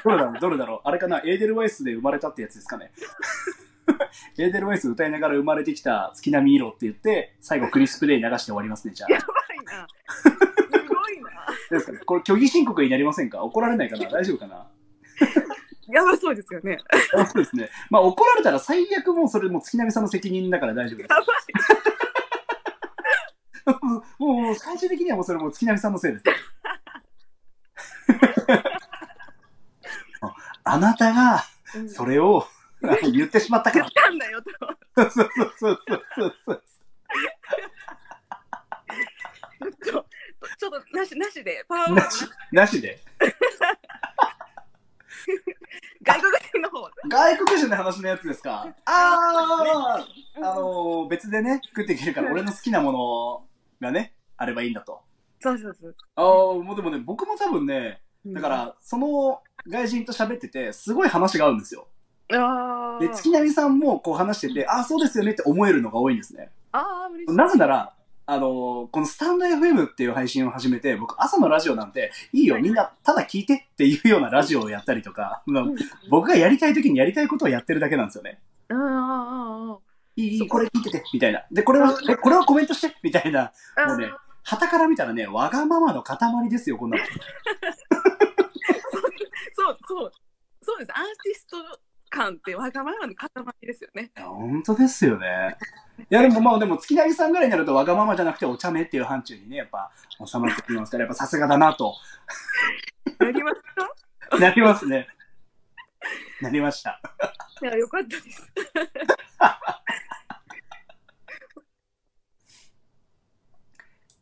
[0.04, 2.92] どれだろうどれだろうあれかなエーデルワイスで生まれたってやつですかね
[4.38, 9.12] エーデルワイス歌いながら生まれてきた月並み色って言って、最後クリスプレイ流して終わりますね、じゃあ。
[9.12, 9.86] やばいな。
[10.16, 10.30] す
[10.88, 11.30] ごいな。
[11.70, 13.42] ですかねこれ虚偽申告になりませんか？
[13.42, 14.08] 怒られないかな？
[14.08, 14.68] 大丈夫かな？
[15.88, 16.78] やばそうですよね。
[17.14, 17.68] あそうですね。
[17.90, 21.16] まあ怒られたら最悪もうそれもう月並みさんの責任だから大丈夫ですや。
[21.16, 21.22] ば
[23.72, 24.00] い。
[24.18, 26.24] もう、最終的にはもうそれもう月並みさんのせいです。
[30.64, 31.44] ああなたが
[31.74, 32.46] うんそれを
[33.12, 33.92] 言ってしまったから言っ。
[33.92, 34.50] たんだよと。
[35.10, 35.78] そうそう
[36.16, 36.62] そうそう。
[39.84, 40.06] ちょ
[40.58, 42.98] ちょっとなしなしで、パワーワードなし、なしで。
[46.02, 46.88] 外国人の方。
[47.08, 48.66] 外国人の話のやつですか？
[48.86, 53.46] ああ、あのー別でね、食っていけるから、俺の好きなもの
[53.86, 55.02] がね、あればいいんだと。
[55.40, 55.96] そうそうそう。
[56.16, 56.24] ああ、
[56.62, 61.88] もうでもね、僕も多分ね、だか、ら、その外人と喋ってて、すごい話が合うんですよ。
[62.32, 66.50] あで、月並さんもこう話してて、ああ、そうですよねって思えるのが多いんですね。
[66.72, 67.36] あー、嬉しい。
[67.36, 67.94] なぜなら、
[68.26, 75.42] あのーこのスタンド FM っていう配信を始めて、僕朝のラジオなんて、いいよ、はいみんなただ聞いてっていうようなラジオをやったりとか、
[76.10, 78.38] 僕がやりたい時にやりたいことをやってるだけなんですよね。
[80.16, 81.44] いい、これ聞いてて、みたいな。
[81.50, 83.52] で、これは、えこれはコメントして、みたいな。
[83.86, 84.12] もうね、
[84.42, 87.04] 旗から見たらね、わがままの塊ですよ、こんなの。
[89.54, 90.12] そうそう。
[90.62, 90.92] そうです。
[90.92, 91.56] アーティスト
[92.10, 93.28] 感ってわがままの塊
[93.62, 94.10] ですよね。
[94.16, 95.56] いや本当ですよね。
[95.98, 99.90] いや、でもまあ、でも、月並さんぐらいになると、わがままじゃなくて、お茶目っていう範疇にね、やっぱ、
[100.26, 101.94] 収まってきますから、やっぱさすがだなと、
[103.20, 103.60] やります
[104.30, 104.38] か？
[104.38, 105.08] なりますね。
[106.40, 107.00] なりました。
[107.62, 108.50] いや、よかったです。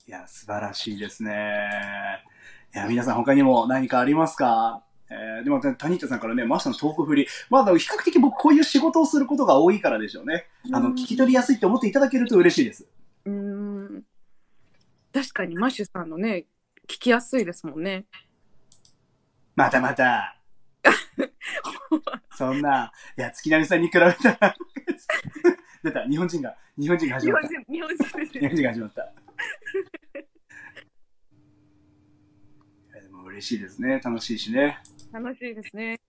[0.07, 2.25] いや、素晴らしいですね。
[2.75, 4.83] いや、皆さん他にも何かありますか？
[5.11, 7.27] えー、でも、タニータさんからね、マスターのトーク振り。
[7.49, 10.47] まあ、比較的僕こういう仕事をすることが多いからでしょうね。
[10.73, 12.87] あの、うん聞き取りやすいって思っていただけると嬉しいです。
[13.25, 14.05] うーん。
[15.13, 16.47] 確かにマッシュさんのね、
[16.87, 18.05] 聞きやすいですもんね。
[19.57, 20.39] またまた。
[22.37, 24.55] そんな、いや、月並さんに比べたら、
[25.83, 27.49] 出た、日本人が、日本人が始日まった。
[27.49, 29.03] 本人日本人日ね本人が始まった。
[29.03, 29.07] い
[32.95, 34.01] やでも嬉しいですね。
[34.05, 34.79] 楽しいしね。
[35.13, 36.01] 楽しいですね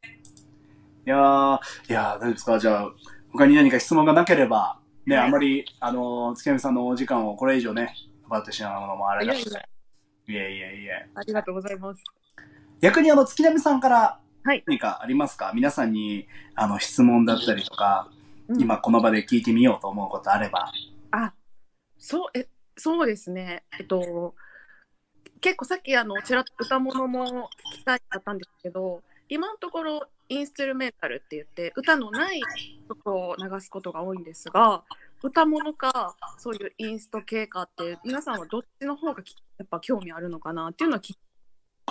[1.06, 1.60] いやー、
[1.90, 2.60] いやー、大丈夫ですか？
[2.60, 2.92] じゃあ、
[3.32, 9.48] 他に何か質問がなければ、ね、はいあんまり、あのー、月並さんのお時間をこれ以上ね、奪ってしまうのもあれだし。
[9.48, 10.96] いやいやいや。
[11.14, 12.04] ありがとうございます
[12.82, 18.10] 逆にあの、月並さんからはい何かありますか、皆さんに、あの、質問だったりとか、
[18.48, 20.72] うん今この場で聞いてみようと思うことあれば。
[21.12, 21.34] あ
[22.00, 24.34] そうえそうですねえっと
[25.42, 32.42] 結構さっきあのちらっと歌物も聞きたいだったんですけど今のところインストゥルメンタルって言って歌のない
[32.88, 34.84] 曲を流すことが多いんですが
[35.24, 41.18] 歌物かそういうインスト系かって皆さんはどっちの方がきやっぱ興味あるのかなっていうのは聞き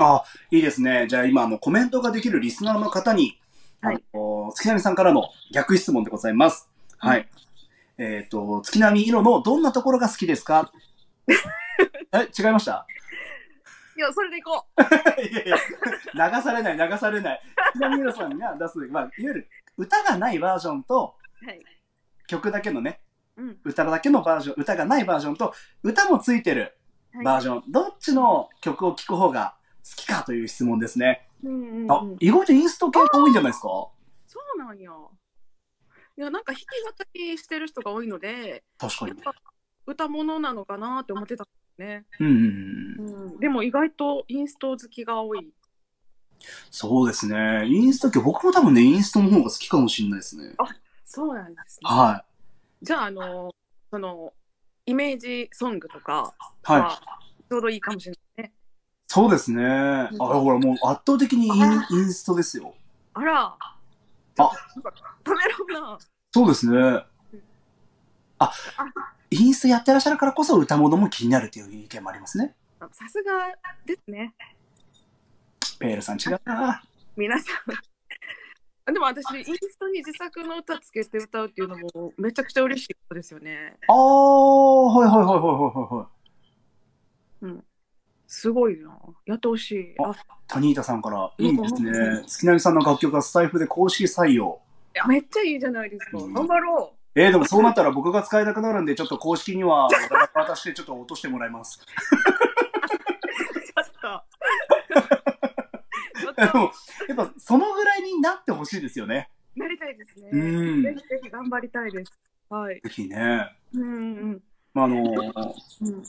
[0.00, 1.06] あ、いいですね。
[1.08, 3.38] じゃあ今、あの、コメントができるリスナーの方に、
[3.80, 4.02] はい
[4.54, 6.68] 月並さんからの逆質問でございます。
[6.96, 7.28] はい。
[7.96, 10.72] えっ、と、月並色のどんなところが好きですか？
[12.12, 12.86] え、違いました？
[13.98, 14.64] いやそれでいこ
[15.18, 15.56] いやいや、
[16.30, 17.42] 流されない、流されない。
[17.74, 21.60] 月並色さんが出す、まあ、いわゆる歌がないバージョンと、うはい。
[22.28, 23.00] 曲だけのね、
[23.36, 23.58] うん。
[23.64, 26.78] 歌だけのバージョン、歌がないバージョンと、歌もついてる
[27.12, 27.24] はい。
[27.24, 31.28] バージョン、どっちの曲を聴く方が好きかという質問ですね。
[31.42, 31.92] うんうんうん。
[31.92, 33.66] あ、意外とインスト系が多いんじゃないですか？
[33.66, 33.92] そ
[34.54, 34.92] うなんや。
[36.16, 39.10] いやなんか弾き語りしてる人が多いので確かに。
[39.10, 39.34] やっぱ
[39.86, 41.44] 歌物なのかなって思ってた。
[41.44, 45.48] んですね、うんでも意外とインスト好きが多い
[46.70, 47.66] そうですね。
[47.66, 50.54] インスト曲、僕も多分ね、インストの方が好きかもしれないですね。
[51.04, 52.24] そうなんですねは
[52.82, 53.50] じゃああの
[53.90, 54.34] その
[54.84, 56.34] イメージソングとか
[56.68, 56.72] い。
[56.72, 56.80] はい。
[56.82, 57.00] は
[57.48, 58.52] ちょうどいいかもしれないね
[59.06, 59.64] そうですね。
[59.64, 61.54] あ、ほら、もう圧倒的にイン
[61.90, 62.74] インストですよ。
[63.14, 63.76] あらあ
[64.36, 64.48] なん
[64.82, 64.92] か
[65.24, 65.98] ためらうな
[66.32, 67.04] そうですね。
[68.38, 72.54] あ、インストやってらっしゃるからこそ歌物も気になるという意見もありますね。
[72.92, 73.48] さすが
[73.84, 74.34] ですね。
[75.78, 76.82] ペールさん違うな。
[77.16, 77.44] 皆さ
[78.86, 78.92] ん。
[78.92, 83.76] でも私インストに自作の歌つけて歌うっていうのもめちゃくちゃ嬉しいことですよね。
[83.86, 86.08] あー、はいはいはいはいは
[87.42, 87.62] いはい。
[88.26, 88.96] すごいな。
[89.26, 89.94] やってほしい。
[89.98, 90.14] あ
[90.46, 92.24] タニータさんから、いいですうんね。
[92.26, 94.60] 月並さんの楽曲がスタイフで公式採用。
[94.94, 96.18] いやめっちゃいいじゃないですか。
[96.18, 96.32] うん。
[96.34, 99.88] 頑張ろうえー、でもそうなったら僕が使えなくなるんで、ちょっと公式には
[100.34, 101.80] 渡してちょっと落としてもらいます。
[106.36, 106.72] でとも、
[107.08, 109.30] やっぱそのぐらいになってほしいですよね。
[109.56, 110.28] なりたいですね。
[110.32, 112.18] うんぜひぜひ頑張りたいです。
[112.48, 112.80] はい。
[112.80, 113.52] ぜひね。
[113.74, 113.86] うんう
[114.34, 114.42] ん
[114.72, 115.04] まあ、あのうん。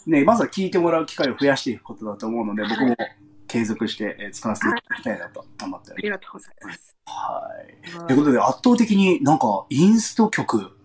[0.05, 2.95] ね、まずは聞いてもらう機会を増やしていくことだと思うので、僕も
[3.47, 6.75] 継続してえー使わせていただきたいなと思っておありりがとうございます。
[6.75, 6.95] ます。
[7.05, 7.49] は
[7.95, 7.97] い。
[7.97, 10.78] はということで、圧倒的になんかインスト曲うん。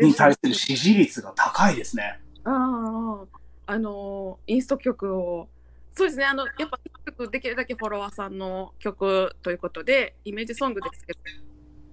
[0.00, 2.20] に対する支持率が高いですね。
[2.44, 3.24] あ
[3.66, 5.48] あ、あのインスト曲を。
[5.96, 6.24] そうですね。
[6.24, 11.18] あの、やっぱ曲できるだけフォロワーさんの曲ということで、イメージソングですけど。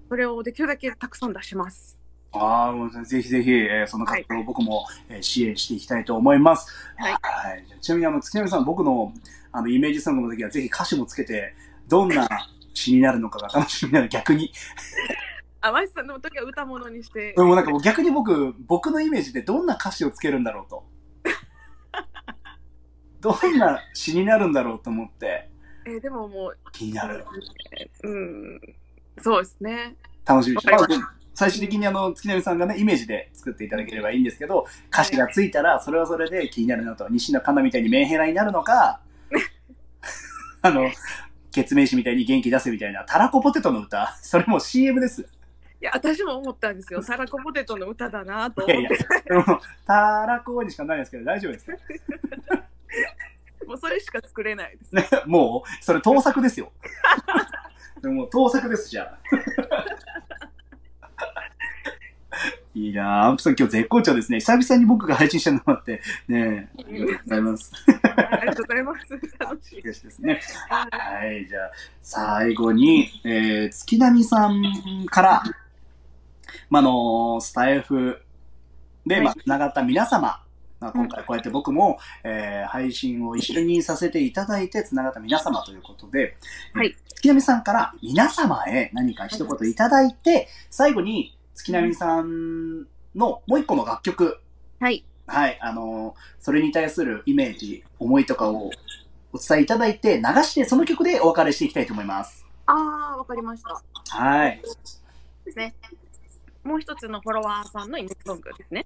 [0.10, 1.97] それをできるだけたくさん出します。
[2.34, 6.70] ああ、ぜひぜひ、えーその活動を僕も、えー支援していきたいと思います。
[6.97, 9.14] はいはいちなみに、あの、月並さん、僕の
[9.54, 11.54] あのイメージソングの時はぜひ歌詞もつけて、
[11.88, 12.28] どんな
[12.74, 14.52] 詩になるのかが楽しみなの逆に。
[15.62, 17.34] あ、マイスさんの時は歌物にして。
[17.34, 20.84] でもなんか逆に僕、僕のイメージでどんな歌詞をつけるんだろうと。
[23.22, 25.49] どんな詩になるんだろうと思って、
[25.86, 27.26] えーでももう、気になる。
[28.03, 28.62] うん。
[29.20, 29.95] そうですね。
[30.26, 30.72] 楽しみにして。
[31.34, 37.07] 最終的にあの、月並さんがね、イメージで作っていただければいいんですけど、歌詞がついたら、それはそれで気になるなと。
[37.09, 39.01] 西野カナみたいにメンヘラになるのか、
[40.62, 40.91] あの、
[41.51, 44.16] 決命詞みたいに元気出せみたいな、たらこポテトの歌。
[44.22, 45.28] それも CM です。
[45.82, 47.02] いや、私も思ったんですよ。
[47.02, 49.04] サラコポテトの歌だなといやい思って。
[49.04, 51.68] や、でもたらこにしかないですけど、大丈夫です。
[53.66, 54.94] もうそれしか作れないです。
[54.94, 56.72] ね、もう、それ盗作ですよ。
[58.02, 59.18] でも盗作です、じゃあ。
[62.74, 63.28] いいなぁ。
[63.28, 64.40] アンプさん今日絶好調ですね。
[64.40, 67.72] 久々に僕が配信してるのもあって、ねえ、ありがとうございます。
[68.04, 69.20] ありがとうございます。
[69.40, 69.82] 楽しい。
[69.82, 70.42] ですね。
[70.70, 71.72] はい、じゃあ、
[72.02, 75.44] 最後に、えー、月並さんから、
[76.70, 78.22] まあ、あのスタイフ
[79.06, 80.43] で、まあ、つながった皆様、
[80.80, 86.38] まあ、今回こうやって僕も、えー配信を一緒にさせていただいて、つながった皆様ということで、
[86.74, 94.39] はいえー月並さんから皆様へ何か一言いただいて、最後に月並さんのもう一個の楽曲、
[94.80, 95.06] はい。
[95.28, 98.72] はい、あのそれに対するイメージ、思いとかを
[99.32, 102.43] お伝えいただいて、流してその曲でお別れしていきたいと思います。
[102.66, 103.82] ああ、わかりました。
[104.18, 104.62] はい。
[105.45, 105.76] ですね。
[106.64, 108.86] もう一つのフォロワーさんのイメージソングですね。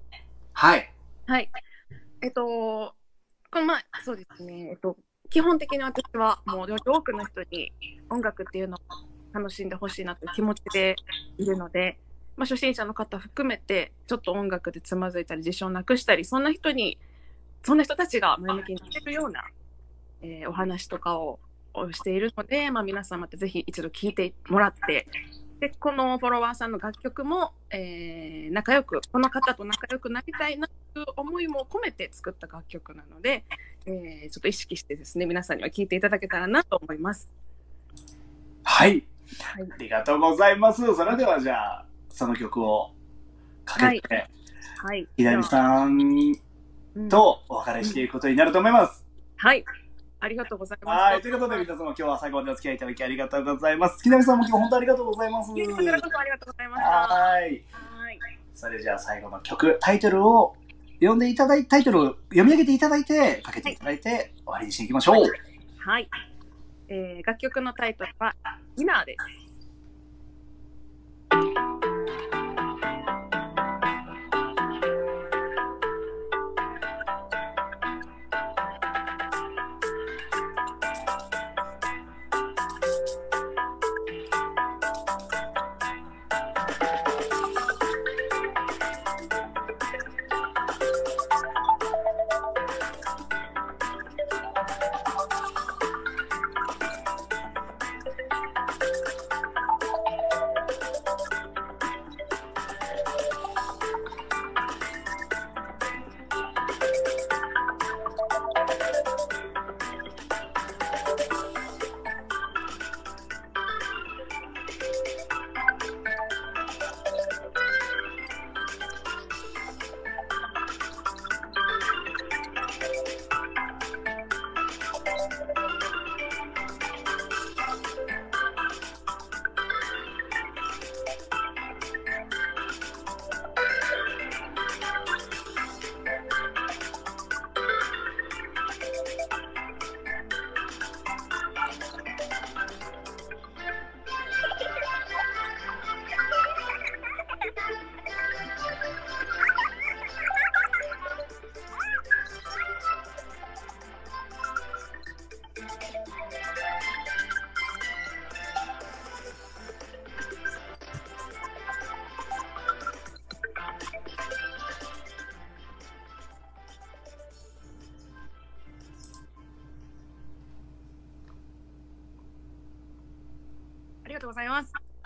[0.52, 0.92] はい。
[1.26, 1.50] はい。
[2.22, 2.94] えっと、
[3.50, 4.70] この前、そうですね。
[4.70, 4.96] えっと、
[5.30, 7.72] 基本的に私はもうより多くの人に
[8.10, 8.80] 音楽っていうのを
[9.32, 10.96] 楽しんでほしいなという気持ちで
[11.38, 11.98] いるので、
[12.36, 16.98] まあ、初心者の方含めて、ちょっと音楽でつまずいたり、自信をなくしたり、そんな人に、
[17.62, 19.44] そんな人たちが前向きに聞けるような、
[20.22, 21.40] えーお話とかを
[21.78, 25.06] をしているので、まあ、皆さんまたぜひ一度聴いてもらって、
[25.60, 33.44] で、このフォロワーさんの楽曲も、えー仲良く、この方と仲良くなりたいなという思いも込めて作った楽曲なので、
[33.86, 37.30] えーちょっと意識してですね、皆さんには聴いていただけたらなと思います。
[38.62, 38.90] はい。
[39.40, 40.94] はいありがとうございます。
[40.94, 42.92] それではじゃあ、その曲を
[43.64, 44.28] かけて、
[44.84, 45.08] はい。
[45.16, 45.98] ひだみさん
[47.08, 49.04] とお別れしていくことになると思います。
[49.36, 49.64] はい。
[50.18, 51.02] ありがとうございます。
[51.02, 51.20] はい。
[51.22, 54.02] ということで、皆様今日は最後までお付き合いいただきありがとうございます。
[54.02, 55.50] ひだみさんも今日本当ありがとうございます。
[55.50, 56.88] こちらこそありがとうございました。
[56.88, 57.42] はい。
[57.42, 57.62] はい。
[58.54, 60.56] それじゃあ最後の曲、タイトルを
[60.94, 65.24] 読んでいただいタイトルを読み上げていただいて、かけていただいて、終わりにしていきましょう。
[65.78, 66.08] はい。
[66.88, 68.34] えー楽曲のタイトルは、
[68.76, 69.45] ディナーです。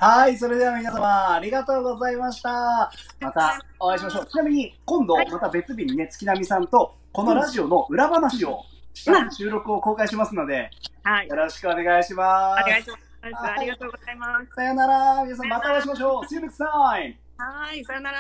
[0.00, 0.38] はい。
[0.38, 2.90] それでは皆様、ありがとうございました。
[3.20, 4.26] またお会いしましょう。
[4.26, 10.70] ちなみに、今度、また別日にね、月並さんと、このラジオの裏話を収録を公開しますので、
[11.02, 11.28] はい。
[11.28, 12.62] よろしくお願いします。
[12.66, 13.10] お願いします。
[13.42, 14.54] ありがとうございます。
[14.54, 15.22] さよなら。
[15.22, 16.24] 皆さん、またお会いしましょう。
[16.24, 17.14] See you next time!
[17.36, 17.84] はい。
[17.84, 18.18] さよなら。